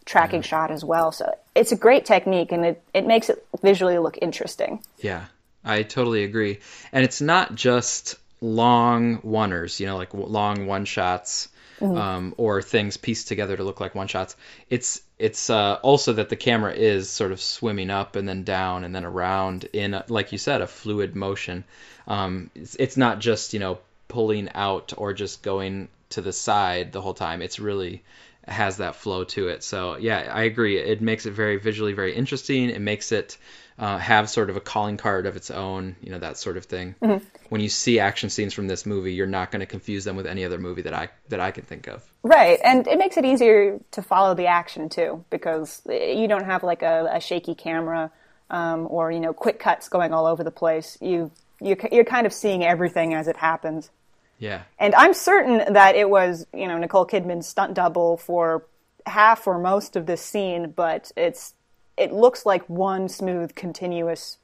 [0.05, 0.47] tracking yeah.
[0.47, 1.11] shot as well.
[1.11, 4.83] So it's a great technique and it, it makes it visually look interesting.
[4.99, 5.25] Yeah,
[5.63, 6.59] I totally agree.
[6.91, 11.49] And it's not just long oneers, you know, like long one shots.
[11.79, 11.95] Mm-hmm.
[11.95, 14.35] Um, or things pieced together to look like one shots.
[14.67, 18.83] It's it's uh, also that the camera is sort of swimming up and then down
[18.83, 21.65] and then around in, a, like you said, a fluid motion.
[22.07, 26.91] Um, it's, it's not just you know pulling out or just going to the side
[26.91, 27.41] the whole time.
[27.41, 28.03] It's really
[28.47, 29.63] has that flow to it.
[29.63, 30.77] So yeah, I agree.
[30.77, 32.69] It makes it very visually very interesting.
[32.69, 33.37] It makes it
[33.79, 36.65] uh, have sort of a calling card of its own, you know, that sort of
[36.65, 36.95] thing.
[37.01, 37.23] Mm-hmm.
[37.49, 40.25] When you see action scenes from this movie, you're not going to confuse them with
[40.25, 42.03] any other movie that I that I can think of.
[42.23, 46.63] Right, and it makes it easier to follow the action too, because you don't have
[46.63, 48.11] like a, a shaky camera
[48.49, 50.97] um, or you know quick cuts going all over the place.
[50.99, 53.91] You you you're kind of seeing everything as it happens.
[54.39, 54.63] Yeah.
[54.79, 58.65] And I'm certain that it was, you know, Nicole Kidman's stunt double for
[59.05, 61.53] half or most of this scene, but it's
[61.97, 64.37] it looks like one smooth, continuous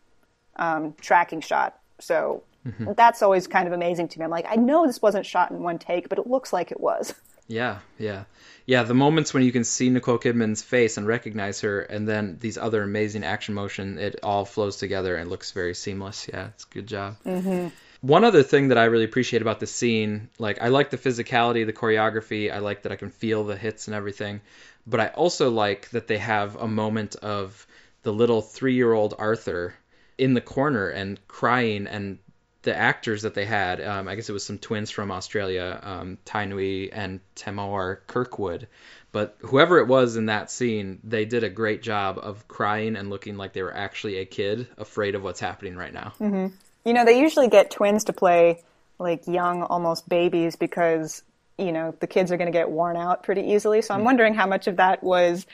[0.55, 1.79] um, tracking shot.
[1.99, 2.93] So mm-hmm.
[2.97, 4.25] that's always kind of amazing to me.
[4.25, 6.79] I'm like, I know this wasn't shot in one take, but it looks like it
[6.79, 7.13] was.
[7.47, 8.23] Yeah, yeah.
[8.65, 12.37] Yeah, the moments when you can see Nicole Kidman's face and recognize her, and then
[12.39, 16.29] these other amazing action motion, it all flows together and looks very seamless.
[16.31, 17.17] Yeah, it's a good job.
[17.25, 17.67] Mm-hmm.
[18.03, 21.65] One other thing that I really appreciate about the scene, like I like the physicality,
[21.65, 22.51] the choreography.
[22.51, 24.41] I like that I can feel the hits and everything,
[24.85, 27.65] but I also like that they have a moment of
[28.01, 29.73] the little three-year-old Arthur
[30.17, 32.17] in the corner and crying and
[32.63, 36.17] the actors that they had, um, I guess it was some twins from Australia, um,
[36.25, 38.67] Tainui and Tamora Kirkwood.
[39.13, 43.09] But whoever it was in that scene, they did a great job of crying and
[43.09, 46.11] looking like they were actually a kid afraid of what's happening right now.
[46.19, 46.47] Mm-hmm.
[46.85, 48.61] You know, they usually get twins to play
[48.99, 51.23] like young, almost babies because,
[51.57, 53.81] you know, the kids are going to get worn out pretty easily.
[53.81, 54.05] So I'm mm-hmm.
[54.05, 55.45] wondering how much of that was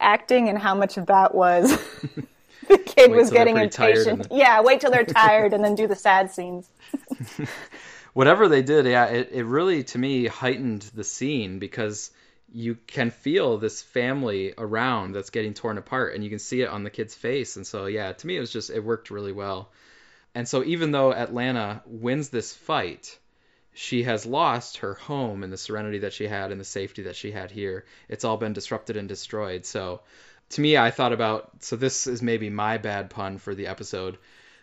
[0.00, 1.70] acting and how much of that was
[2.68, 4.28] the kid was getting impatient.
[4.30, 6.68] Yeah, wait till they're tired and then do the sad scenes.
[8.12, 12.10] Whatever they did, yeah, it, it really to me heightened the scene because
[12.52, 16.68] you can feel this family around that's getting torn apart and you can see it
[16.68, 17.56] on the kid's face.
[17.56, 19.70] And so yeah, to me it was just it worked really well.
[20.34, 23.18] And so even though Atlanna wins this fight,
[23.72, 27.16] she has lost her home and the serenity that she had and the safety that
[27.16, 27.84] she had here.
[28.08, 29.64] It's all been disrupted and destroyed.
[29.64, 30.00] So
[30.50, 34.18] to me, I thought about so this is maybe my bad pun for the episode,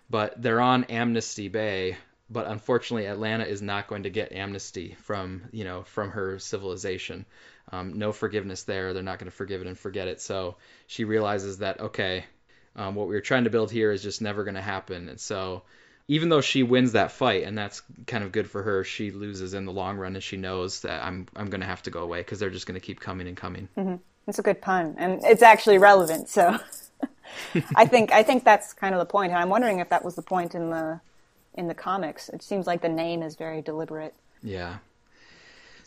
[0.09, 1.97] but they're on Amnesty Bay,
[2.29, 7.25] but unfortunately, Atlanna is not going to get amnesty from you know from her civilization.
[7.71, 8.93] Um, no forgiveness there.
[8.93, 10.21] They're not going to forgive it and forget it.
[10.21, 12.25] So she realizes that okay,
[12.75, 15.09] um, what we were trying to build here is just never going to happen.
[15.09, 15.63] And so
[16.07, 19.53] even though she wins that fight and that's kind of good for her, she loses
[19.53, 22.01] in the long run, and she knows that I'm I'm going to have to go
[22.01, 23.67] away because they're just going to keep coming and coming.
[23.77, 23.95] Mm-hmm.
[24.27, 26.29] It's a good pun, and it's actually relevant.
[26.29, 26.57] So,
[27.75, 29.31] I think I think that's kind of the point.
[29.31, 30.99] And I'm wondering if that was the point in the
[31.55, 32.29] in the comics.
[32.29, 34.13] It seems like the name is very deliberate.
[34.43, 34.77] Yeah.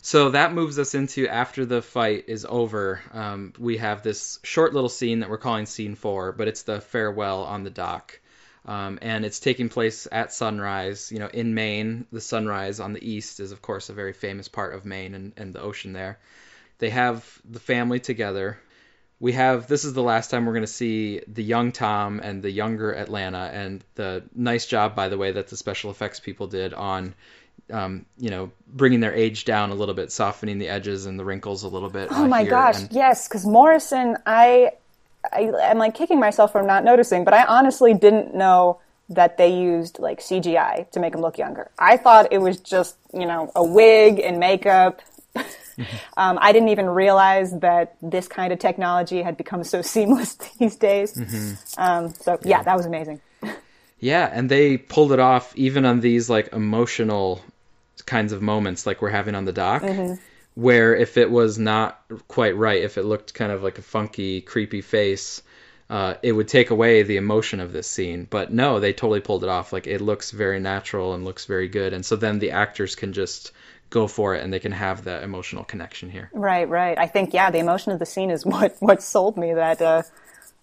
[0.00, 3.00] So that moves us into after the fight is over.
[3.12, 6.80] Um, we have this short little scene that we're calling scene four, but it's the
[6.80, 8.20] farewell on the dock.
[8.64, 11.11] Um, and it's taking place at sunrise.
[11.11, 14.46] You know, in Maine, the sunrise on the east is, of course, a very famous
[14.46, 16.18] part of Maine and, and the ocean there.
[16.78, 18.58] They have the family together.
[19.20, 22.40] We have this is the last time we're going to see the young Tom and
[22.40, 26.46] the younger Atlanna, and the nice job, by the way, that the special effects people
[26.46, 27.14] did on,
[27.70, 31.24] um, you know, bringing their age down a little bit, softening the edges and the
[31.24, 32.09] wrinkles a little bit.
[32.11, 32.50] Oh my here.
[32.50, 34.72] gosh, and, yes, because Morrison, I,
[35.33, 39.59] I, I'm like kicking myself for not noticing, but I honestly didn't know that they
[39.59, 41.70] used like CGI to make him look younger.
[41.78, 45.00] I thought it was just, you know, a wig and makeup
[46.16, 50.76] um, I didn't even realize that this kind of technology had become so seamless these
[50.76, 51.14] days.
[51.14, 51.81] Mm-hmm.
[51.81, 52.59] Um, so yeah.
[52.59, 53.20] yeah, that was amazing.
[54.00, 57.42] yeah, and they pulled it off even on these like emotional
[58.09, 59.83] kinds of moments like we're having on the dock.
[59.83, 60.14] Mm-hmm.
[60.55, 64.40] Where if it was not quite right, if it looked kind of like a funky,
[64.40, 65.40] creepy face,
[65.88, 68.27] uh, it would take away the emotion of this scene.
[68.29, 69.73] But no, they totally pulled it off.
[69.73, 71.92] Like it looks very natural and looks very good.
[71.92, 73.53] And so then the actors can just
[73.90, 76.29] go for it and they can have that emotional connection here.
[76.33, 76.99] Right, right.
[76.99, 80.03] I think yeah, the emotion of the scene is what what sold me that uh,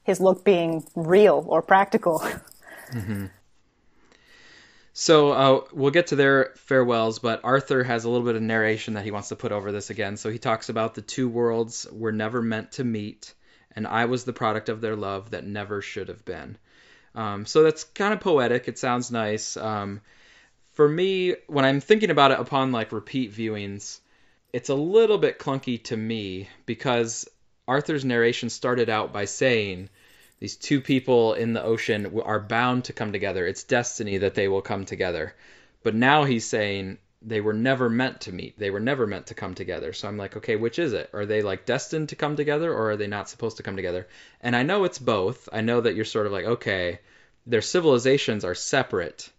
[0.03, 2.19] his look being real or practical.
[2.91, 3.25] Mm-hmm.
[4.97, 8.93] So uh, we'll get to their farewells, but Arthur has a little bit of narration
[8.93, 10.15] that he wants to put over this again.
[10.15, 13.33] So he talks about the two worlds were never meant to meet,
[13.75, 16.57] and I was the product of their love that never should have been.
[17.13, 18.69] Um, so that's kind of poetic.
[18.69, 19.57] It sounds nice.
[19.57, 19.99] Um,
[20.71, 23.99] for me, when I'm thinking about it upon like repeat viewings,
[24.53, 27.27] it's a little bit clunky to me because
[27.67, 29.89] Arthur's narration started out by saying
[30.45, 33.47] these two people in the ocean are bound to come together.
[33.47, 35.33] It's destiny that they will come together.
[35.81, 38.59] But now he's saying they were never meant to meet.
[38.59, 39.91] They were never meant to come together.
[39.91, 41.09] So I'm like, okay, which is it?
[41.13, 44.07] Are they like destined to come together or are they not supposed to come together?
[44.39, 45.49] And I know it's both.
[45.51, 46.99] I know that you're sort of like, okay,
[47.47, 49.31] their civilizations are separate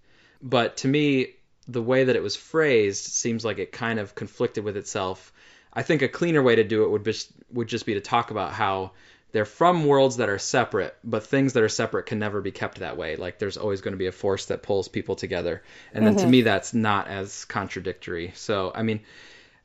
[0.42, 1.34] but to me,
[1.68, 5.32] the way that it was phrased seems like it kind of conflicted with itself.
[5.72, 8.30] I think a cleaner way to do it would just would just be to talk
[8.30, 8.92] about how
[9.32, 12.78] they're from worlds that are separate, but things that are separate can never be kept
[12.78, 13.16] that way.
[13.16, 15.62] Like there's always going to be a force that pulls people together,
[15.92, 16.24] and then mm-hmm.
[16.24, 18.32] to me that's not as contradictory.
[18.34, 19.00] So I mean,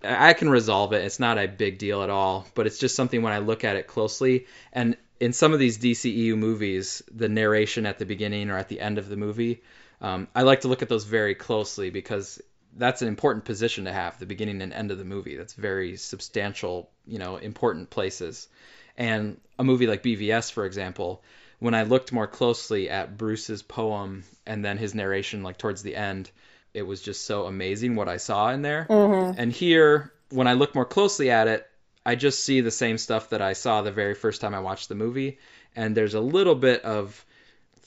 [0.03, 1.05] I can resolve it.
[1.05, 3.75] It's not a big deal at all, but it's just something when I look at
[3.75, 8.57] it closely and in some of these DCEU movies, the narration at the beginning or
[8.57, 9.61] at the end of the movie
[10.01, 12.41] um, I like to look at those very closely because
[12.75, 15.35] that's an important position to have, the beginning and end of the movie.
[15.35, 18.47] That's very substantial, you know, important places.
[19.01, 21.23] And a movie like BVS, for example,
[21.57, 25.95] when I looked more closely at Bruce's poem and then his narration, like towards the
[25.95, 26.29] end,
[26.75, 28.85] it was just so amazing what I saw in there.
[28.87, 29.39] Mm-hmm.
[29.39, 31.67] And here, when I look more closely at it,
[32.05, 34.87] I just see the same stuff that I saw the very first time I watched
[34.87, 35.39] the movie,
[35.75, 37.25] and there's a little bit of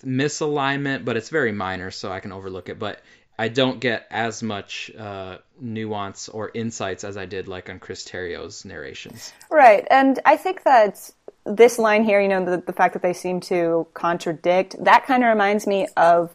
[0.05, 2.81] misalignment, but it's very minor, so I can overlook it.
[2.81, 3.01] But
[3.39, 8.05] I don't get as much uh, nuance or insights as I did like on Chris
[8.05, 9.33] Terrio's narrations.
[9.51, 11.11] Right, and I think that
[11.45, 15.23] this line here, you know, the, the fact that they seem to contradict, that kind
[15.23, 16.35] of reminds me of,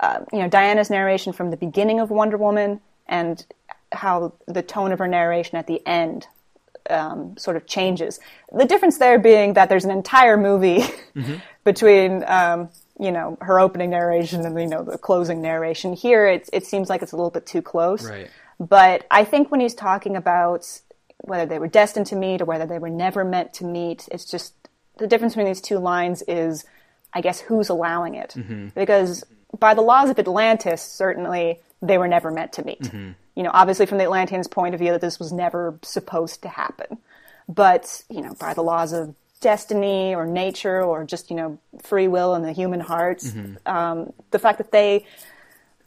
[0.00, 3.44] uh, you know, Diana's narration from the beginning of Wonder Woman and
[3.92, 6.26] how the tone of her narration at the end
[6.90, 8.18] um, sort of changes.
[8.52, 10.80] The difference there being that there's an entire movie
[11.14, 11.36] mm-hmm.
[11.64, 15.94] between um, you know her opening narration and you know the closing narration.
[15.94, 18.08] Here, it it seems like it's a little bit too close.
[18.08, 18.30] Right.
[18.60, 20.80] But I think when he's talking about
[21.18, 24.24] whether they were destined to meet or whether they were never meant to meet, it's
[24.24, 24.54] just
[24.98, 26.64] the difference between these two lines is,
[27.12, 28.34] I guess, who's allowing it.
[28.36, 28.68] Mm-hmm.
[28.74, 29.24] Because
[29.58, 32.82] by the laws of Atlantis, certainly they were never meant to meet.
[32.82, 33.10] Mm-hmm.
[33.34, 36.48] You know, obviously from the Atlanteans' point of view, that this was never supposed to
[36.48, 36.98] happen.
[37.48, 42.08] But you know, by the laws of destiny or nature or just you know free
[42.08, 43.30] will in the human hearts.
[43.30, 43.76] Mm-hmm.
[43.76, 45.04] Um, the fact that they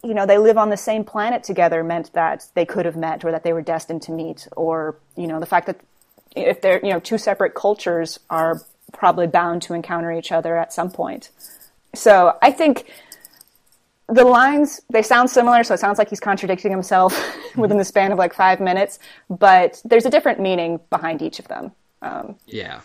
[0.04, 3.26] you know they live on the same planet together meant that they could have met
[3.26, 5.82] or that they were destined to meet or you know the fact that
[6.36, 8.62] if they're you know two separate cultures are
[8.94, 11.32] probably bound to encounter each other at some point
[11.96, 12.86] so i think
[14.08, 17.12] the lines they sound similar so it sounds like he's contradicting himself
[17.58, 21.48] within the span of like five minutes but there's a different meaning behind each of
[21.48, 21.72] them
[22.04, 22.82] um, yeah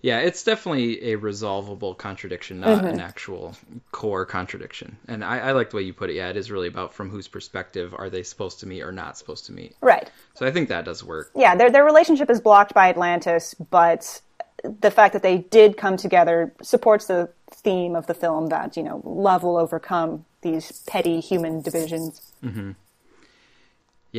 [0.00, 2.86] yeah, it's definitely a resolvable contradiction, not mm-hmm.
[2.86, 3.56] an actual
[3.90, 4.96] core contradiction.
[5.08, 6.14] And I, I, like the way you put it.
[6.14, 9.18] Yeah, it is really about from whose perspective are they supposed to meet or not
[9.18, 9.74] supposed to meet.
[9.80, 10.08] Right.
[10.34, 11.32] So I think that does work.
[11.34, 14.20] Yeah, their their relationship is blocked by Atlantis, but
[14.62, 18.82] the fact that they did come together supports the theme of the film that you
[18.82, 22.32] know love will overcome these petty human divisions.
[22.44, 22.72] Mm-hmm.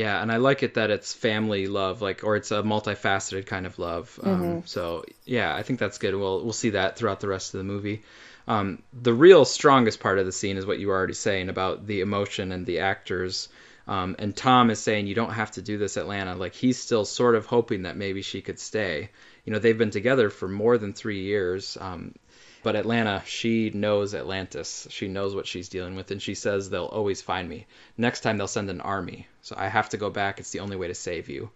[0.00, 3.66] Yeah, and I like it that it's family love, like, or it's a multifaceted kind
[3.66, 4.18] of love.
[4.22, 4.60] Um, mm-hmm.
[4.64, 6.14] So yeah, I think that's good.
[6.14, 8.00] We'll we'll see that throughout the rest of the movie.
[8.48, 11.86] Um, the real strongest part of the scene is what you were already saying about
[11.86, 13.50] the emotion and the actors.
[13.86, 16.38] Um, and Tom is saying you don't have to do this, Atlanna.
[16.38, 19.10] Like he's still sort of hoping that maybe she could stay.
[19.44, 21.76] You know, they've been together for more than three years.
[21.78, 22.14] Um,
[22.62, 24.86] but Atlanna, she knows Atlantis.
[24.90, 27.66] She knows what she's dealing with, and she says they'll always find me.
[27.96, 30.40] Next time they'll send an army, so I have to go back.
[30.40, 31.50] It's the only way to save you.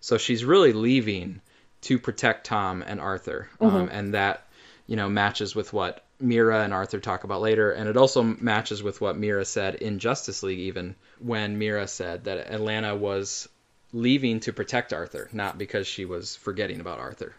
[0.00, 1.40] So she's really leaving
[1.82, 3.94] to protect Tom and Arthur, um, mm-hmm.
[3.94, 4.46] and that
[4.86, 8.82] you know matches with what Mera and Arthur talk about later, and it also matches
[8.82, 13.48] with what Mera said in Justice League, even when Mera said that Atlanna was
[13.92, 17.34] leaving to protect Arthur, not because she was forgetting about Arthur.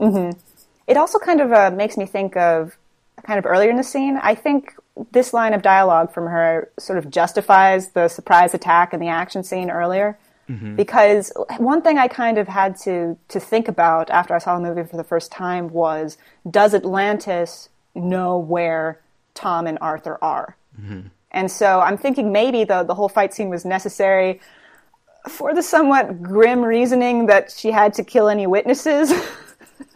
[0.00, 0.38] Mm-hmm.
[0.86, 2.76] It also kind of uh, makes me think of
[3.24, 4.18] kind of earlier in the scene.
[4.22, 4.74] I think
[5.12, 9.42] this line of dialogue from her sort of justifies the surprise attack and the action
[9.42, 10.18] scene earlier.
[10.48, 10.74] Mm-hmm.
[10.74, 14.62] Because one thing I kind of had to, to think about after I saw the
[14.62, 16.18] movie for the first time was
[16.50, 19.00] does Atlantis know where
[19.34, 20.56] Tom and Arthur are?
[20.80, 21.08] Mm-hmm.
[21.30, 24.40] And so I'm thinking maybe the, the whole fight scene was necessary
[25.28, 29.12] for the somewhat grim reasoning that she had to kill any witnesses.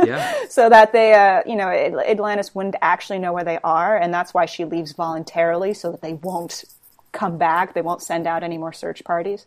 [0.05, 0.35] Yeah.
[0.49, 4.35] so that they, uh, you know, Atlantis wouldn't actually know where they are, and that's
[4.35, 6.65] why she leaves voluntarily, so that they won't
[7.13, 7.75] come back.
[7.75, 9.47] They won't send out any more search parties.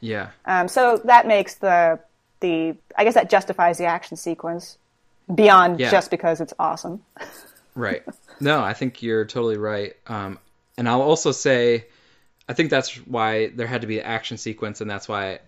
[0.00, 0.30] Yeah.
[0.44, 1.98] Um, so that makes the
[2.40, 4.78] the I guess that justifies the action sequence
[5.32, 5.90] beyond yeah.
[5.90, 7.02] just because it's awesome.
[7.74, 8.02] right.
[8.40, 9.96] No, I think you're totally right.
[10.06, 10.38] Um,
[10.76, 11.86] and I'll also say,
[12.48, 15.40] I think that's why there had to be an action sequence, and that's why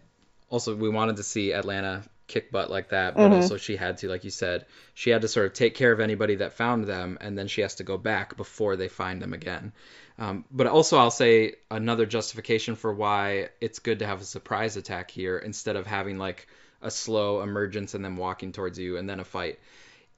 [0.50, 3.34] also we wanted to see Atlanna kick butt like that, but mm-hmm.
[3.34, 4.64] also she had to, like you said,
[4.94, 7.62] she had to sort of take care of anybody that found them, and then she
[7.62, 9.72] has to go back before they find them again.
[10.16, 14.76] Um, but also, I'll say another justification for why it's good to have a surprise
[14.76, 16.46] attack here instead of having like
[16.80, 19.58] a slow emergence and then walking towards you and then a fight.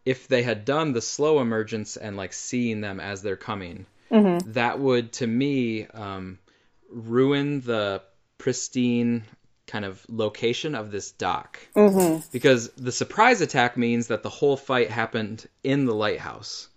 [0.05, 4.53] If they had done the slow emergence and like seeing them as they're coming, mm-hmm.
[4.53, 6.39] that would, to me, um,
[6.91, 8.03] ruin the
[8.39, 9.25] pristine
[9.67, 11.59] kind of location of this dock.
[11.75, 12.27] Mm-hmm.
[12.33, 16.69] Because the surprise attack means that the whole fight happened in the lighthouse.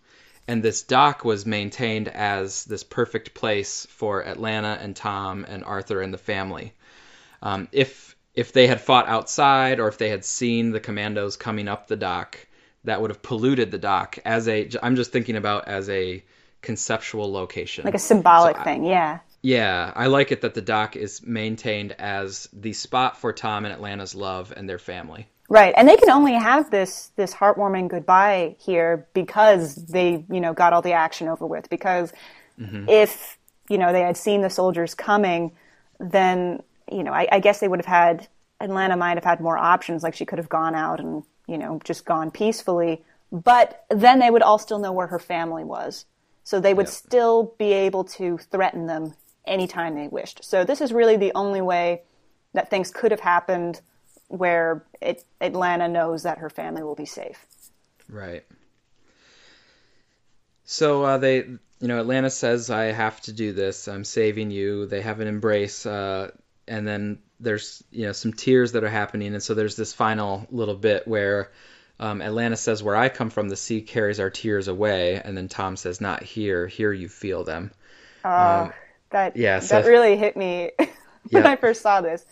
[0.47, 6.01] And this dock was maintained as this perfect place for Atlanna and Tom and Arthur
[6.01, 6.73] and the family.
[7.41, 11.67] Um, if if they had fought outside or if they had seen the commandos coming
[11.67, 12.37] up the dock,
[12.83, 14.69] that would have polluted the dock as a.
[14.83, 16.23] I'm just thinking about as a
[16.61, 18.85] conceptual location, like a symbolic so thing.
[18.85, 19.19] yeah.
[19.45, 23.79] Yeah, I like it that the dock is maintained as the spot for Tom and
[23.79, 25.27] Atlanna's love and their family.
[25.47, 30.53] Right, and they can only have this this heartwarming goodbye here because they, you know,
[30.53, 31.69] got all the action over with.
[31.69, 32.11] Because
[32.59, 32.89] mm-hmm.
[32.89, 33.37] if
[33.69, 35.51] you know they had seen the soldiers coming,
[35.99, 38.27] then you know I, I guess they would have had
[38.59, 41.79] Atlanna might have had more options, like she could have gone out and, you know,
[41.83, 43.03] just gone peacefully.
[43.31, 46.05] But then they would all still know where her family was.
[46.43, 46.93] So they would Yep.
[46.93, 49.13] still be able to threaten them
[49.47, 50.43] anytime they wished.
[50.43, 52.03] So this is really the only way
[52.53, 53.81] that things could have happened
[54.27, 57.45] where it, Atlanna knows that her family will be safe.
[58.09, 58.43] Right.
[60.63, 63.87] So uh, they, you know, Atlanna says, "I have to do this.
[63.87, 66.31] I'm saving you." They have an embrace, uh,
[66.67, 70.47] and then there's, you know, some tears that are happening, and so there's this final
[70.49, 71.51] little bit where
[71.99, 75.49] um, Atlanna says, "Where I come from, the sea carries our tears away," and then
[75.49, 76.65] Tom says, "Not here.
[76.65, 77.71] Here you feel them."
[78.23, 78.71] Oh,
[79.15, 81.49] that yeah, so- that really hit me when Yeah.
[81.49, 82.25] I first saw this.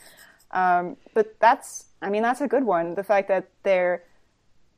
[0.51, 2.93] Um, but that's, I mean, that's a good one.
[2.93, 4.03] The fact that they're,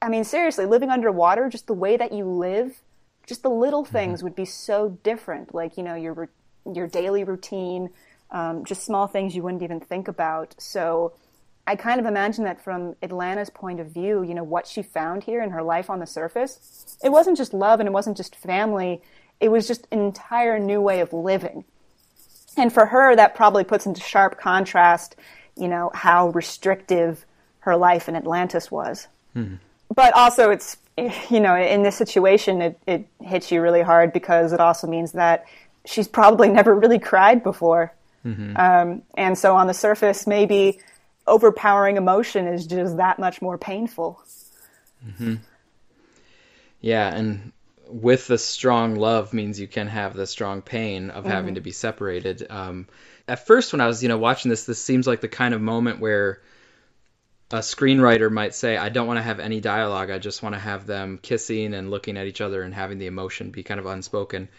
[0.02, 2.80] I mean, seriously, living underwater, just the way that you live,
[3.28, 5.54] just the little things would be so different.
[5.54, 6.30] Like you know your
[6.74, 7.90] your daily routine,
[8.32, 10.56] um, just small things you wouldn't even think about.
[10.60, 11.14] So.
[11.68, 15.24] I kind of imagine that from Atlanna's point of view, you know, what she found
[15.24, 18.36] here in her life on the surface, it wasn't just love and it wasn't just
[18.36, 19.02] family,
[19.40, 21.66] it was just an entire new way of living.
[22.58, 25.16] And for her, that probably puts into sharp contrast,
[25.58, 27.26] you know, how restrictive
[27.60, 29.08] her life in Atlantis was.
[29.34, 29.56] Hmm.
[29.94, 30.78] But also, it's,
[31.30, 35.12] you know, in this situation, it, it hits you really hard because it also means
[35.14, 35.46] that
[35.86, 37.94] she's probably never really cried before.
[38.26, 38.58] Mm-hmm.
[38.58, 40.80] Um, and so on the surface, maybe
[41.28, 44.22] overpowering emotion is just that much more painful.
[45.06, 45.36] Mm-hmm.
[46.82, 47.52] Yeah, and
[47.88, 51.72] with the strong love means you can have the strong pain of having to be
[51.72, 52.46] separated.
[52.50, 52.88] Um,
[53.28, 55.62] at first, when I was, you know, watching this, this seems like the kind of
[55.62, 56.42] moment where
[57.52, 60.10] a screenwriter might say, "I don't want to have any dialogue.
[60.10, 63.08] I just want to have them kissing and looking at each other and having the
[63.08, 64.50] emotion be kind of unspoken."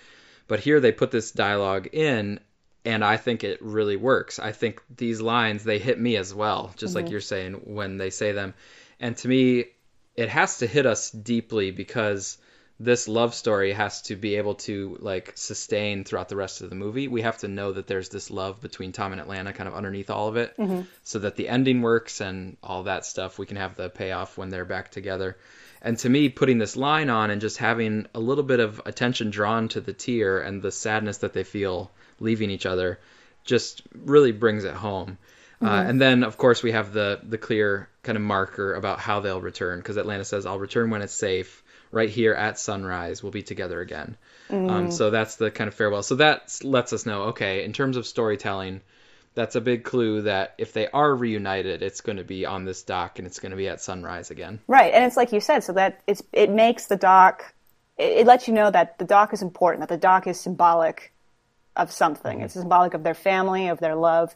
[0.49, 2.41] But here they put this dialogue in,
[2.85, 4.39] and I think it really works.
[4.39, 8.11] I think these lines they hit me as well, just like you're saying when they
[8.11, 8.55] say them.
[9.01, 9.67] And to me,
[10.15, 12.39] it has to hit us deeply because
[12.79, 16.77] this love story has to be able to like sustain throughout the rest of the
[16.77, 17.09] movie.
[17.09, 20.11] We have to know that there's this love between Tom and Atlanna kind of underneath
[20.11, 20.55] all of it
[21.03, 23.39] so that the ending works and all that stuff.
[23.39, 25.39] We can have the payoff when they're back together.
[25.81, 29.31] And to me, putting this line on and just having a little bit of attention
[29.31, 32.99] drawn to the tear and the sadness that they feel leaving each other
[33.45, 35.17] just really brings it home.
[35.63, 39.21] Uh, and then, of course, we have the the clear kind of marker about how
[39.21, 41.63] they'll return because Atlanna says, "I'll return when it's safe.
[41.97, 44.19] Right here at sunrise, we'll be together again."
[44.51, 46.03] Um, so that's the kind of farewell.
[46.03, 48.83] So that lets us know, okay, in terms of storytelling,
[49.35, 52.83] that's a big clue that if they are reunited, it's going to be on this
[52.83, 54.61] dock and it's going to be at sunrise again.
[54.67, 57.55] Right, and it's like you said, so that it's it makes the dock.
[57.97, 59.81] It, it lets you know that the dock is important.
[59.81, 61.13] That the dock is symbolic
[61.77, 62.41] of something.
[62.43, 64.35] It's symbolic of their family, of their love,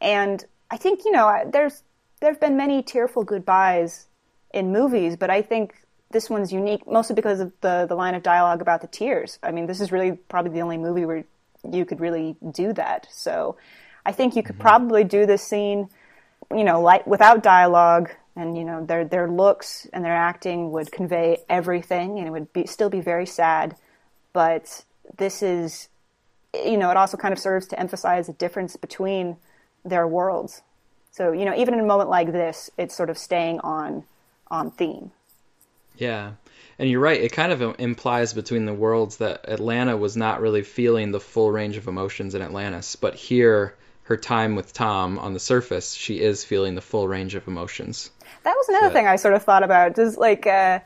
[0.00, 1.82] and I think you know there's
[2.20, 4.06] there have been many tearful goodbyes
[4.52, 5.74] in movies, but I think
[6.10, 9.38] this one's unique mostly because of the the line of dialogue about the tears.
[9.42, 11.24] I mean, this is really probably the only movie where
[11.68, 13.08] you could really do that.
[13.10, 13.56] So
[14.06, 14.62] I think you could mm-hmm.
[14.62, 15.88] probably do this scene
[16.50, 20.90] you know, like without dialogue, and you know, their their looks and their acting would
[20.90, 23.76] convey everything, and it would be still be very sad.
[24.32, 24.84] But
[25.16, 25.88] this is,
[26.54, 29.36] you know, it also kind of serves to emphasize the difference between
[29.84, 30.62] their worlds.
[31.10, 34.04] So you know, even in a moment like this, it's sort of staying on
[34.50, 35.12] on theme.
[35.96, 36.32] Yeah.
[36.78, 37.20] And you're right.
[37.20, 41.50] It kind of implies between the worlds that Atlanna was not really feeling the full
[41.50, 46.20] range of emotions in Atlantis, but here, her time with Tom on the surface, she
[46.20, 48.10] is feeling the full range of emotions.
[48.42, 49.94] That was another thing I sort of thought about.
[49.94, 50.80] Does like uh,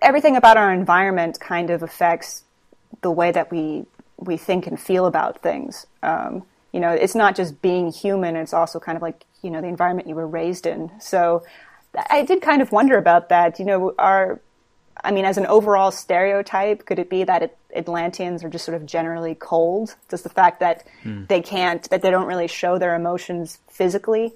[0.00, 2.44] everything about our environment kind of affects
[3.00, 3.86] the way that we
[4.18, 5.86] we think and feel about things.
[6.02, 9.60] Um, you know, it's not just being human; it's also kind of like you know
[9.60, 10.90] the environment you were raised in.
[11.00, 11.42] So
[12.10, 13.58] I did kind of wonder about that.
[13.58, 14.40] You know, are
[15.04, 18.86] I mean, as an overall stereotype, could it be that Atlanteans are just sort of
[18.86, 19.96] generally cold?
[20.08, 21.24] Does the fact that hmm.
[21.28, 24.34] they can't, that they don't really show their emotions physically,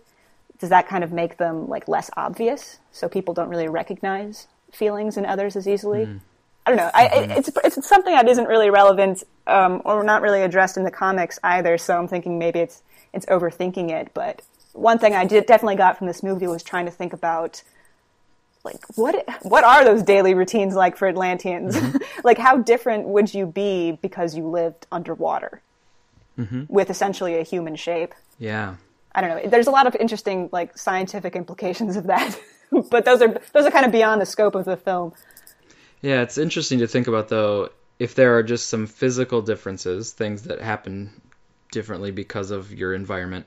[0.58, 2.78] does that kind of make them like less obvious?
[2.90, 6.04] So people don't really recognize feelings in others as easily?
[6.04, 6.16] Hmm.
[6.64, 6.90] I don't know.
[6.92, 7.30] I, it, hmm.
[7.32, 11.38] it's, it's something that isn't really relevant um, or not really addressed in the comics
[11.44, 11.78] either.
[11.78, 12.82] So I'm thinking maybe it's
[13.12, 14.10] it's overthinking it.
[14.14, 14.42] But
[14.76, 17.62] one thing I did definitely got from this movie was trying to think about
[18.64, 21.76] like what what are those daily routines like for Atlanteans?
[21.76, 21.98] Mm-hmm.
[22.24, 25.62] like how different would you be because you lived underwater
[26.38, 26.64] mm-hmm.
[26.68, 28.14] with essentially a human shape?
[28.38, 28.76] Yeah.
[29.14, 29.48] I don't know.
[29.48, 32.38] There's a lot of interesting like scientific implications of that,
[32.90, 35.14] but those are those are kind of beyond the scope of the film.
[36.02, 40.42] Yeah, it's interesting to think about though if there are just some physical differences, things
[40.42, 41.22] that happen
[41.72, 43.46] differently because of your environment.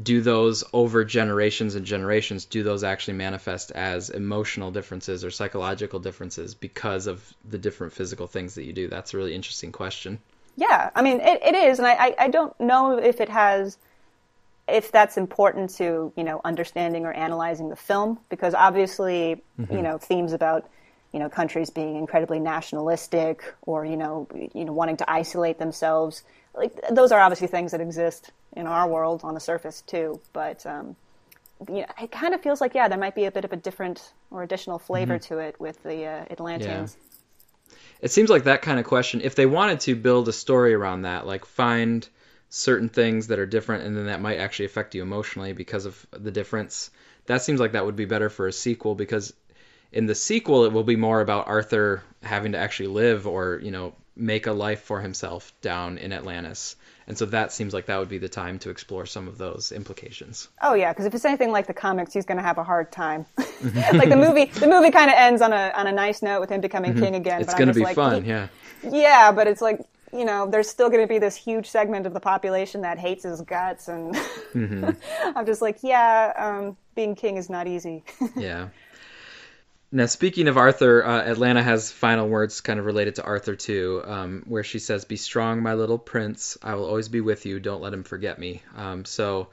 [0.00, 6.00] Do those over generations and generations do those actually manifest as emotional differences or psychological
[6.00, 10.18] differences because of the different physical things that you do that's a really interesting question
[10.56, 13.76] yeah i mean it, it is and I, I don't know if it has
[14.68, 19.74] if that's important to you know understanding or analyzing the film because obviously mm-hmm.
[19.74, 20.68] you know themes about
[21.12, 26.22] you know countries being incredibly nationalistic or you know you know wanting to isolate themselves
[26.54, 30.64] like those are obviously things that exist in our world on the surface too but
[30.66, 30.96] um,
[31.68, 33.56] you know, it kind of feels like yeah there might be a bit of a
[33.56, 35.34] different or additional flavor mm-hmm.
[35.34, 36.96] to it with the uh, Atlanteans.
[36.98, 37.76] Yeah.
[38.00, 39.20] It seems like that kind of question.
[39.20, 42.06] If they wanted to build a story around that, like find
[42.48, 46.06] certain things that are different and then that might actually affect you emotionally because of
[46.10, 46.90] the difference,
[47.26, 49.32] that seems like that would be better for a sequel because
[49.92, 53.70] in the sequel it will be more about Arthur having to actually live or you
[53.70, 56.76] know make a life for himself down in Atlantis.
[57.06, 59.72] And so that seems like that would be the time to explore some of those
[59.72, 60.48] implications.
[60.62, 62.92] Oh yeah, because if it's anything like the comics, he's going to have a hard
[62.92, 63.26] time.
[63.38, 66.50] like the movie, the movie kind of ends on a on a nice note with
[66.50, 67.02] him becoming mm-hmm.
[67.02, 67.40] king again.
[67.40, 68.48] It's going to be like, fun, yeah.
[68.88, 69.80] Yeah, but it's like
[70.12, 73.24] you know, there's still going to be this huge segment of the population that hates
[73.24, 74.90] his guts, and mm-hmm.
[75.36, 78.04] I'm just like, yeah, um, being king is not easy.
[78.36, 78.68] yeah.
[79.94, 84.02] Now, speaking of Arthur, uh, Atlanna has final words kind of related to Arthur too,
[84.06, 86.56] um, where she says, "Be strong, my little prince.
[86.62, 87.60] I will always be with you.
[87.60, 89.48] Don't let him forget me." Um, so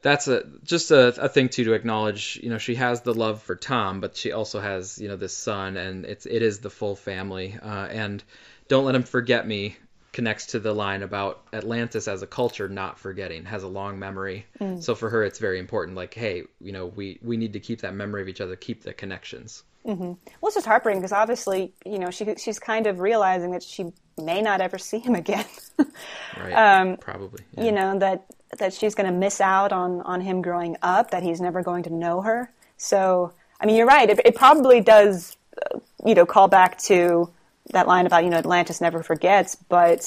[0.00, 2.40] that's a just a, a, thing too to acknowledge.
[2.42, 5.36] You know, she has the love for Tom, but she also has you know this
[5.36, 7.58] son, and it's it is the full family.
[7.62, 8.24] Uh, and
[8.68, 9.76] don't let him forget me
[10.18, 14.44] connects to the line about Atlantis as a culture not forgetting, has a long memory.
[14.60, 14.82] Mm.
[14.82, 15.96] So for her, it's very important.
[15.96, 18.82] Like, hey, you know, we we need to keep that memory of each other, keep
[18.82, 19.62] the connections.
[19.86, 20.02] Mm-hmm.
[20.02, 23.92] Well, it's just heartbreaking because obviously, you know, she she's kind of realizing that she
[24.20, 25.46] may not ever see him again.
[26.36, 26.52] right.
[26.52, 27.44] Um, Probably.
[27.56, 27.64] Yeah.
[27.66, 28.24] You know that
[28.58, 31.12] that she's going to miss out on on him growing up.
[31.12, 32.52] That he's never going to know her.
[32.76, 34.10] So, I mean, you're right.
[34.10, 37.30] It, it probably does, uh, you know, call back to
[37.72, 40.00] that line about you know Atlantis never forgets, but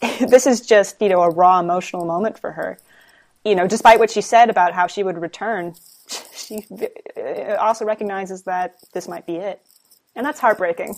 [0.20, 2.78] this is just you know a raw emotional moment for her.
[3.44, 5.74] You know, despite what she said about how she would return,
[6.34, 6.64] she
[7.58, 9.60] also recognizes that this might be it,
[10.14, 10.96] and that's heartbreaking.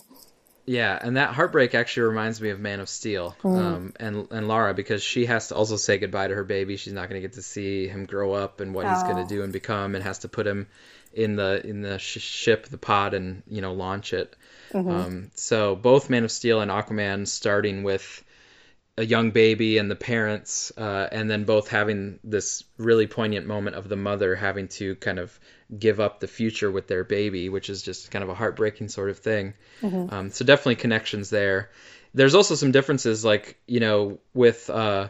[0.66, 3.58] Yeah, and that heartbreak actually reminds me of Man of Steel mm.
[3.58, 6.76] um, and and Lara because she has to also say goodbye to her baby.
[6.76, 8.90] She's not going to get to see him grow up and what oh.
[8.90, 10.66] he's going to do and become, and has to put him
[11.12, 14.34] in the in the sh- ship, the pod, and you know launch it.
[14.74, 14.90] Mm-hmm.
[14.90, 18.24] Um, so both Man of Steel and Aquaman starting with
[18.96, 23.76] a young baby and the parents, uh, and then both having this really poignant moment
[23.76, 25.38] of the mother having to kind of
[25.76, 29.10] give up the future with their baby, which is just kind of a heartbreaking sort
[29.10, 29.54] of thing.
[29.82, 30.14] Mm-hmm.
[30.14, 31.70] Um, so definitely connections there.
[32.12, 35.08] There's also some differences, like you know, with uh,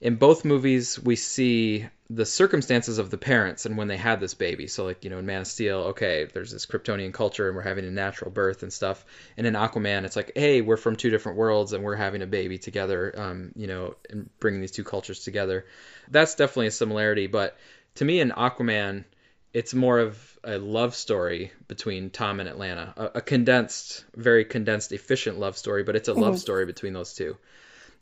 [0.00, 4.34] in both movies we see the circumstances of the parents and when they had this
[4.34, 4.68] baby.
[4.68, 7.62] So like, you know, in Man of Steel, okay, there's this Kryptonian culture and we're
[7.62, 9.04] having a natural birth and stuff.
[9.36, 12.26] And in Aquaman, it's like, hey, we're from two different worlds and we're having a
[12.26, 15.66] baby together, um, you know, and bringing these two cultures together.
[16.08, 17.26] That's definitely a similarity.
[17.26, 17.56] But
[17.96, 19.04] to me in Aquaman,
[19.52, 24.92] it's more of a love story between Tom and Atlanna, a, a condensed, very condensed,
[24.92, 26.22] efficient love story, but it's a mm-hmm.
[26.22, 27.36] love story between those two.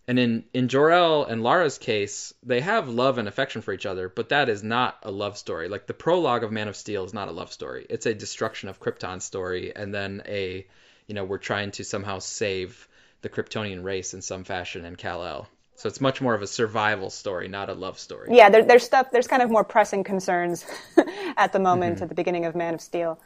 [0.09, 4.09] And in in Jor-El and Lara's case, they have love and affection for each other,
[4.09, 5.69] but that is not a love story.
[5.69, 7.87] Like the prologue of Man of Steel is not a love story.
[7.89, 10.67] It's a destruction of Krypton story, and then a,
[11.07, 12.89] you know, we're trying to somehow save
[13.23, 15.49] the Kryptonian race in some fashion in Kal-El.
[15.77, 18.29] So it's much more of a survival story, not a love story.
[18.31, 19.11] Yeah, there, there's stuff.
[19.11, 20.67] There's kind of more pressing concerns
[21.37, 22.03] at the moment mm-hmm.
[22.05, 23.19] at the beginning of Man of Steel.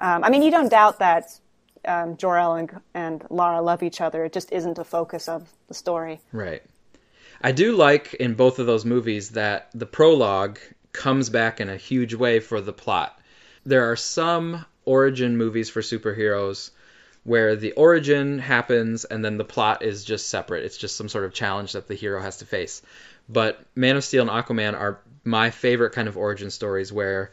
[0.00, 1.40] Um, I mean, you don't doubt that
[1.86, 4.24] um, Jor-El and, and Lara love each other.
[4.24, 6.20] It just isn't a focus of the story.
[6.32, 6.62] Right.
[7.40, 10.58] I do like in both of those movies that the prologue
[10.92, 13.18] comes back in a huge way for the plot.
[13.66, 16.70] There are some origin movies for superheroes
[17.24, 20.64] where the origin happens and then the plot is just separate.
[20.64, 22.82] It's just some sort of challenge that the hero has to face.
[23.28, 27.32] But Man of Steel and Aquaman are my favorite kind of origin stories where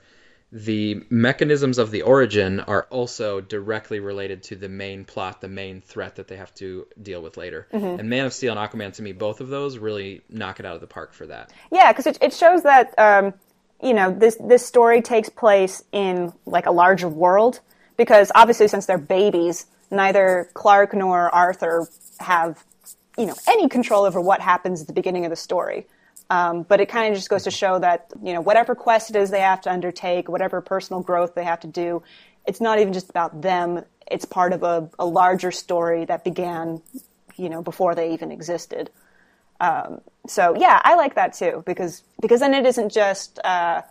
[0.52, 5.80] the mechanisms of the origin are also directly related to the main plot, the main
[5.80, 7.68] threat that they have to deal with later.
[7.72, 8.00] Mm-hmm.
[8.02, 10.76] And Man of Steel and Aquaman, to me, both of those really knock it out
[10.76, 11.54] of the park for that.
[11.72, 13.34] Yeah, because it, it shows that um,
[13.82, 17.62] you know this this story takes place in like a larger world.
[17.96, 21.88] Because obviously, since they're babies, neither Clark nor Arthur
[22.20, 22.64] have
[23.18, 25.88] you know any control over what happens at the beginning of the story.
[26.32, 29.18] Um, but it kind of just goes to show that you know whatever quest it
[29.18, 32.04] is they have to undertake, whatever personal growth they have to do,
[32.48, 33.84] it's not even just about them.
[34.10, 36.82] It's part of a, a larger story that began,
[37.36, 38.90] you know, before they even existed.
[39.60, 43.82] Um, so yeah, I like that too because because then it isn't just uh,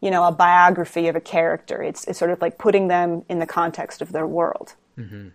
[0.00, 1.82] you know a biography of a character.
[1.82, 4.74] It's it's sort of like putting them in the context of their world.
[4.96, 5.30] Mm-hmm.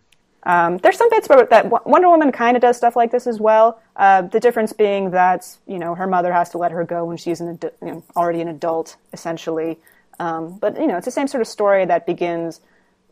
[0.46, 3.40] Um, there's some bits where that Wonder Woman kind of does stuff like this as
[3.40, 3.82] well.
[3.96, 7.18] Uh, the difference being that you know her mother has to let her go when
[7.18, 9.78] she's an you know, already an adult, essentially.
[10.20, 12.60] Um, but you know, it's the same sort of story that begins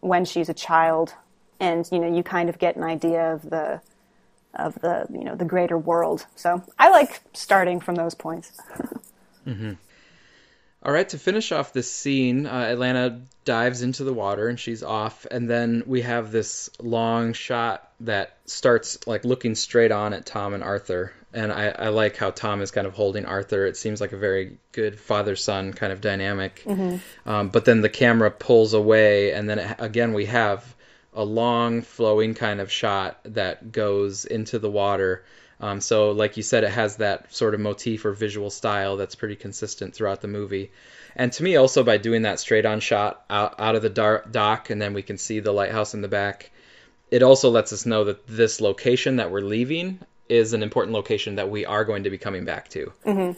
[0.01, 1.13] when she's a child,
[1.59, 3.81] and you know, you kind of get an idea of the
[4.55, 6.25] of the you know the greater world.
[6.35, 8.59] So I like starting from those points.
[9.47, 9.73] mm-hmm.
[10.83, 14.81] All right, to finish off this scene, uh, Atlanna dives into the water and she's
[14.81, 20.25] off, and then we have this long shot that starts like looking straight on at
[20.25, 21.13] Tom and Arthur.
[21.33, 23.65] And I, I like how Tom is kind of holding Arthur.
[23.65, 26.63] It seems like a very good father son kind of dynamic.
[26.65, 27.29] Mm-hmm.
[27.29, 30.75] Um, but then the camera pulls away, and then it, again we have
[31.13, 35.23] a long flowing kind of shot that goes into the water
[35.61, 39.13] um, so, like you said, it has that sort of motif or visual style that's
[39.13, 40.71] pretty consistent throughout the movie.
[41.15, 44.25] And to me, also by doing that straight on shot out, out of the dar-
[44.29, 46.49] dock, and then we can see the lighthouse in the back,
[47.11, 51.35] it also lets us know that this location that we're leaving is an important location
[51.35, 52.91] that we are going to be coming back to.
[53.05, 53.37] Mm-hmm.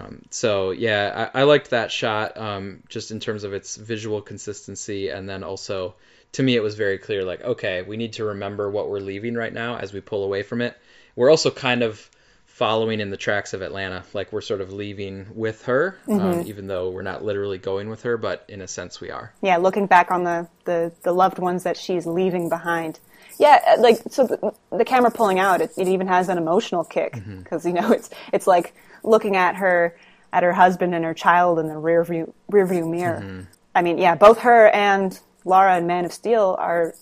[0.00, 4.20] Um, so yeah, I, I, liked that shot um, just in terms of its visual
[4.20, 5.94] consistency, and then also
[6.32, 9.34] to me it was very clear like okay, we need to remember what we're leaving
[9.34, 10.76] right now as we pull away from it,
[11.18, 12.08] we're also kind of
[12.46, 14.04] following in the tracks of Atlanna.
[14.14, 16.40] Like we're sort of leaving with her, um, mm-hmm.
[16.40, 19.32] um, even though we're not literally going with her, but in a sense we are.
[19.42, 23.00] Yeah, looking back on the, the, the loved ones that she's leaving behind.
[23.40, 26.84] Yeah, uh, like so the, the camera pulling out, it, it, even has an emotional
[26.84, 27.76] kick because mm-hmm.
[27.76, 29.96] you know it's it's like looking at her
[30.32, 33.20] at her husband and her child in the rear view rear view mirror.
[33.20, 33.40] Mm-hmm.
[33.74, 36.94] I mean, yeah, both her and Lara and Man of Steel are.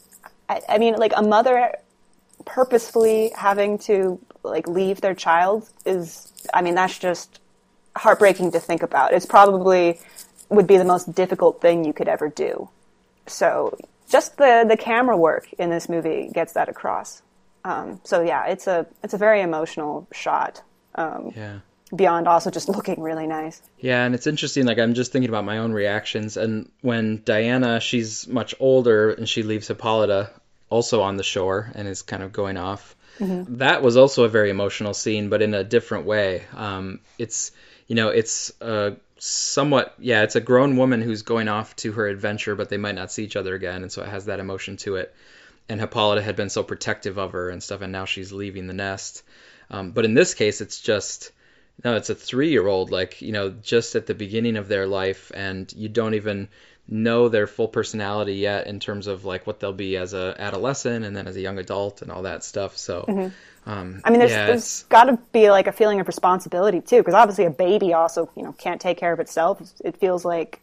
[0.48, 1.72] I, I mean, like a mother
[2.46, 7.40] purposefully having to like leave their child is I mean that's just
[7.94, 9.12] heartbreaking to think about.
[9.12, 10.00] It's probably
[10.48, 12.70] would be the most difficult thing you could ever do.
[13.26, 13.76] So
[14.08, 17.20] just the the camera work in this movie gets that across.
[17.64, 20.62] Um, so yeah, it's a it's a very emotional shot.
[20.94, 21.58] Um, yeah.
[21.94, 23.62] Beyond also just looking really nice.
[23.78, 24.66] Yeah, and it's interesting.
[24.66, 29.28] Like I'm just thinking about my own reactions, and when Diana, she's much older, and
[29.28, 30.30] she leaves Hippolyta
[30.68, 32.96] also on the shore and is kind of going off.
[33.18, 33.56] Mm-hmm.
[33.56, 36.44] That was also a very emotional scene, but in a different way.
[36.54, 37.52] Um, it's
[37.86, 42.06] you know it's a somewhat yeah it's a grown woman who's going off to her
[42.06, 44.76] adventure, but they might not see each other again, and so it has that emotion
[44.78, 45.14] to it.
[45.68, 48.74] And Hippolyta had been so protective of her and stuff, and now she's leaving the
[48.74, 49.22] nest.
[49.70, 51.32] Um, but in this case, it's just
[51.84, 54.86] no, it's a three year old, like, you know, just at the beginning of their
[54.86, 56.48] life, and you don't even
[56.88, 61.04] know their full personality yet in terms of like what they'll be as a adolescent
[61.04, 62.76] and then as a young adult and all that stuff.
[62.76, 63.70] So, mm-hmm.
[63.70, 66.98] um, I mean, there's, yeah, there's got to be like a feeling of responsibility too,
[66.98, 69.60] because obviously a baby also you know can't take care of itself.
[69.84, 70.60] It feels like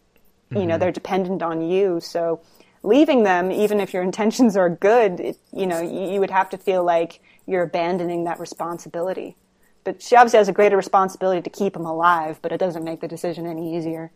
[0.50, 0.68] you mm-hmm.
[0.68, 2.00] know they're dependent on you.
[2.00, 2.40] So
[2.82, 6.48] leaving them, even if your intentions are good, it, you know you, you would have
[6.50, 9.36] to feel like you're abandoning that responsibility.
[9.84, 13.02] But she obviously has a greater responsibility to keep him alive, but it doesn't make
[13.02, 14.10] the decision any easier.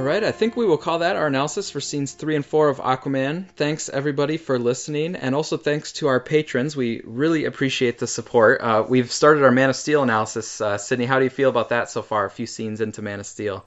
[0.00, 2.70] All right, I think we will call that our analysis for scenes three and four
[2.70, 3.46] of Aquaman.
[3.50, 6.74] Thanks everybody for listening, and also thanks to our patrons.
[6.74, 8.62] We really appreciate the support.
[8.62, 10.58] Uh, we've started our Man of Steel analysis.
[10.58, 12.24] Uh, Sydney, how do you feel about that so far?
[12.24, 13.66] A few scenes into Man of Steel.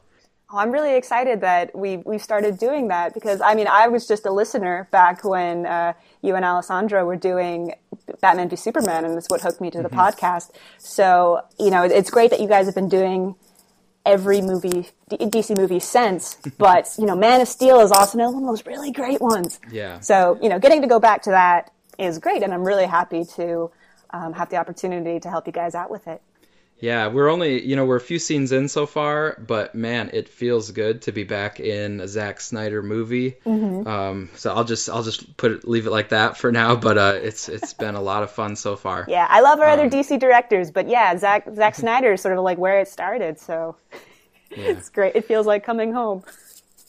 [0.52, 4.08] Oh, I'm really excited that we we started doing that because I mean I was
[4.08, 7.76] just a listener back when uh, you and Alessandra were doing
[8.22, 10.00] Batman v Superman, and that's what hooked me to the mm-hmm.
[10.00, 10.50] podcast.
[10.80, 13.36] So you know it's great that you guys have been doing
[14.06, 18.48] every movie DC movie since, but you know, Man of Steel is also one of
[18.48, 19.60] those really great ones.
[19.72, 20.00] Yeah.
[20.00, 23.26] So you know, getting to go back to that is great, and I'm really happy
[23.36, 23.72] to
[24.12, 26.22] um, have the opportunity to help you guys out with it.
[26.84, 30.28] Yeah, we're only you know we're a few scenes in so far, but man, it
[30.28, 33.38] feels good to be back in a Zack Snyder movie.
[33.46, 33.88] Mm-hmm.
[33.88, 36.76] Um, so I'll just I'll just put it leave it like that for now.
[36.84, 39.06] But uh, it's it's been a lot of fun so far.
[39.08, 42.38] Yeah, I love our um, other DC directors, but yeah, Zack Zack Snyder is sort
[42.38, 43.40] of like where it started.
[43.40, 43.78] So
[44.50, 44.58] yeah.
[44.72, 45.16] it's great.
[45.16, 46.26] It feels like coming home.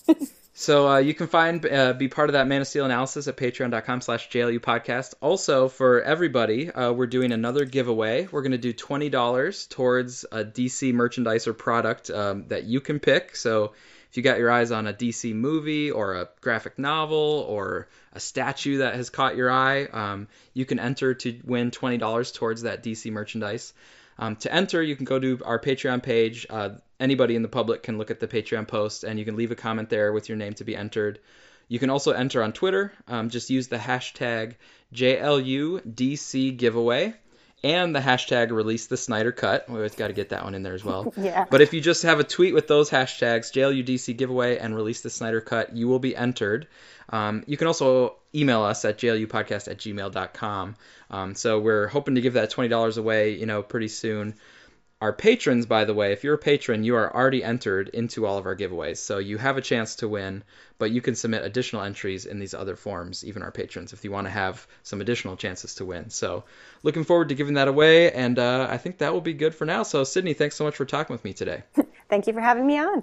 [0.57, 3.37] So uh, you can find uh, be part of that Man of Steel analysis at
[3.37, 5.15] patreon.com slash JLU podcast.
[5.21, 8.29] Also, for everybody, uh, we're doing another giveaway.
[8.31, 13.01] We're going to do $20 towards a DC merchandise or product um, that you can
[13.01, 13.35] pick.
[13.35, 13.73] So
[14.11, 18.21] if you got your eyes on a DC movie or a graphic novel or a
[18.21, 22.85] statue that has caught your eye, um, you can enter to win $20 towards that
[22.85, 23.73] DC merchandise.
[24.19, 26.47] Um, to enter, you can go to our Patreon page.
[26.49, 29.51] Uh, anybody in the public can look at the Patreon post, and you can leave
[29.51, 31.19] a comment there with your name to be entered.
[31.69, 32.93] You can also enter on Twitter.
[33.09, 34.55] Um, just use the hashtag
[34.93, 37.15] JLUDC giveaway
[37.65, 39.69] and the hashtag release the Snyder Cut.
[39.71, 41.13] We always got to get that one in there as well.
[41.25, 41.47] Yeah.
[41.49, 45.09] But if you just have a tweet with those hashtags, JLUDC giveaway and release the
[45.09, 46.67] Snyder Cut, you will be entered.
[47.09, 50.77] Um, you can also email us at jlupodcast at gmail.com.
[51.11, 54.35] Um, so we're hoping to give that $20 away, you know, pretty soon.
[55.01, 58.39] Our patrons, by the way, if you're a patron, you are already entered into all
[58.39, 58.97] of our giveaways.
[58.97, 60.45] So you have a chance to win,
[60.79, 64.11] but you can submit additional entries in these other forms, even our patrons, if you
[64.11, 66.09] want to have some additional chances to win.
[66.09, 66.45] So
[66.83, 69.67] looking forward to giving that away, and uh, I think that will be good for
[69.67, 69.83] now.
[69.83, 71.65] So, Sydney, thanks so much for talking with me today.
[72.09, 73.03] Thank you for having me on.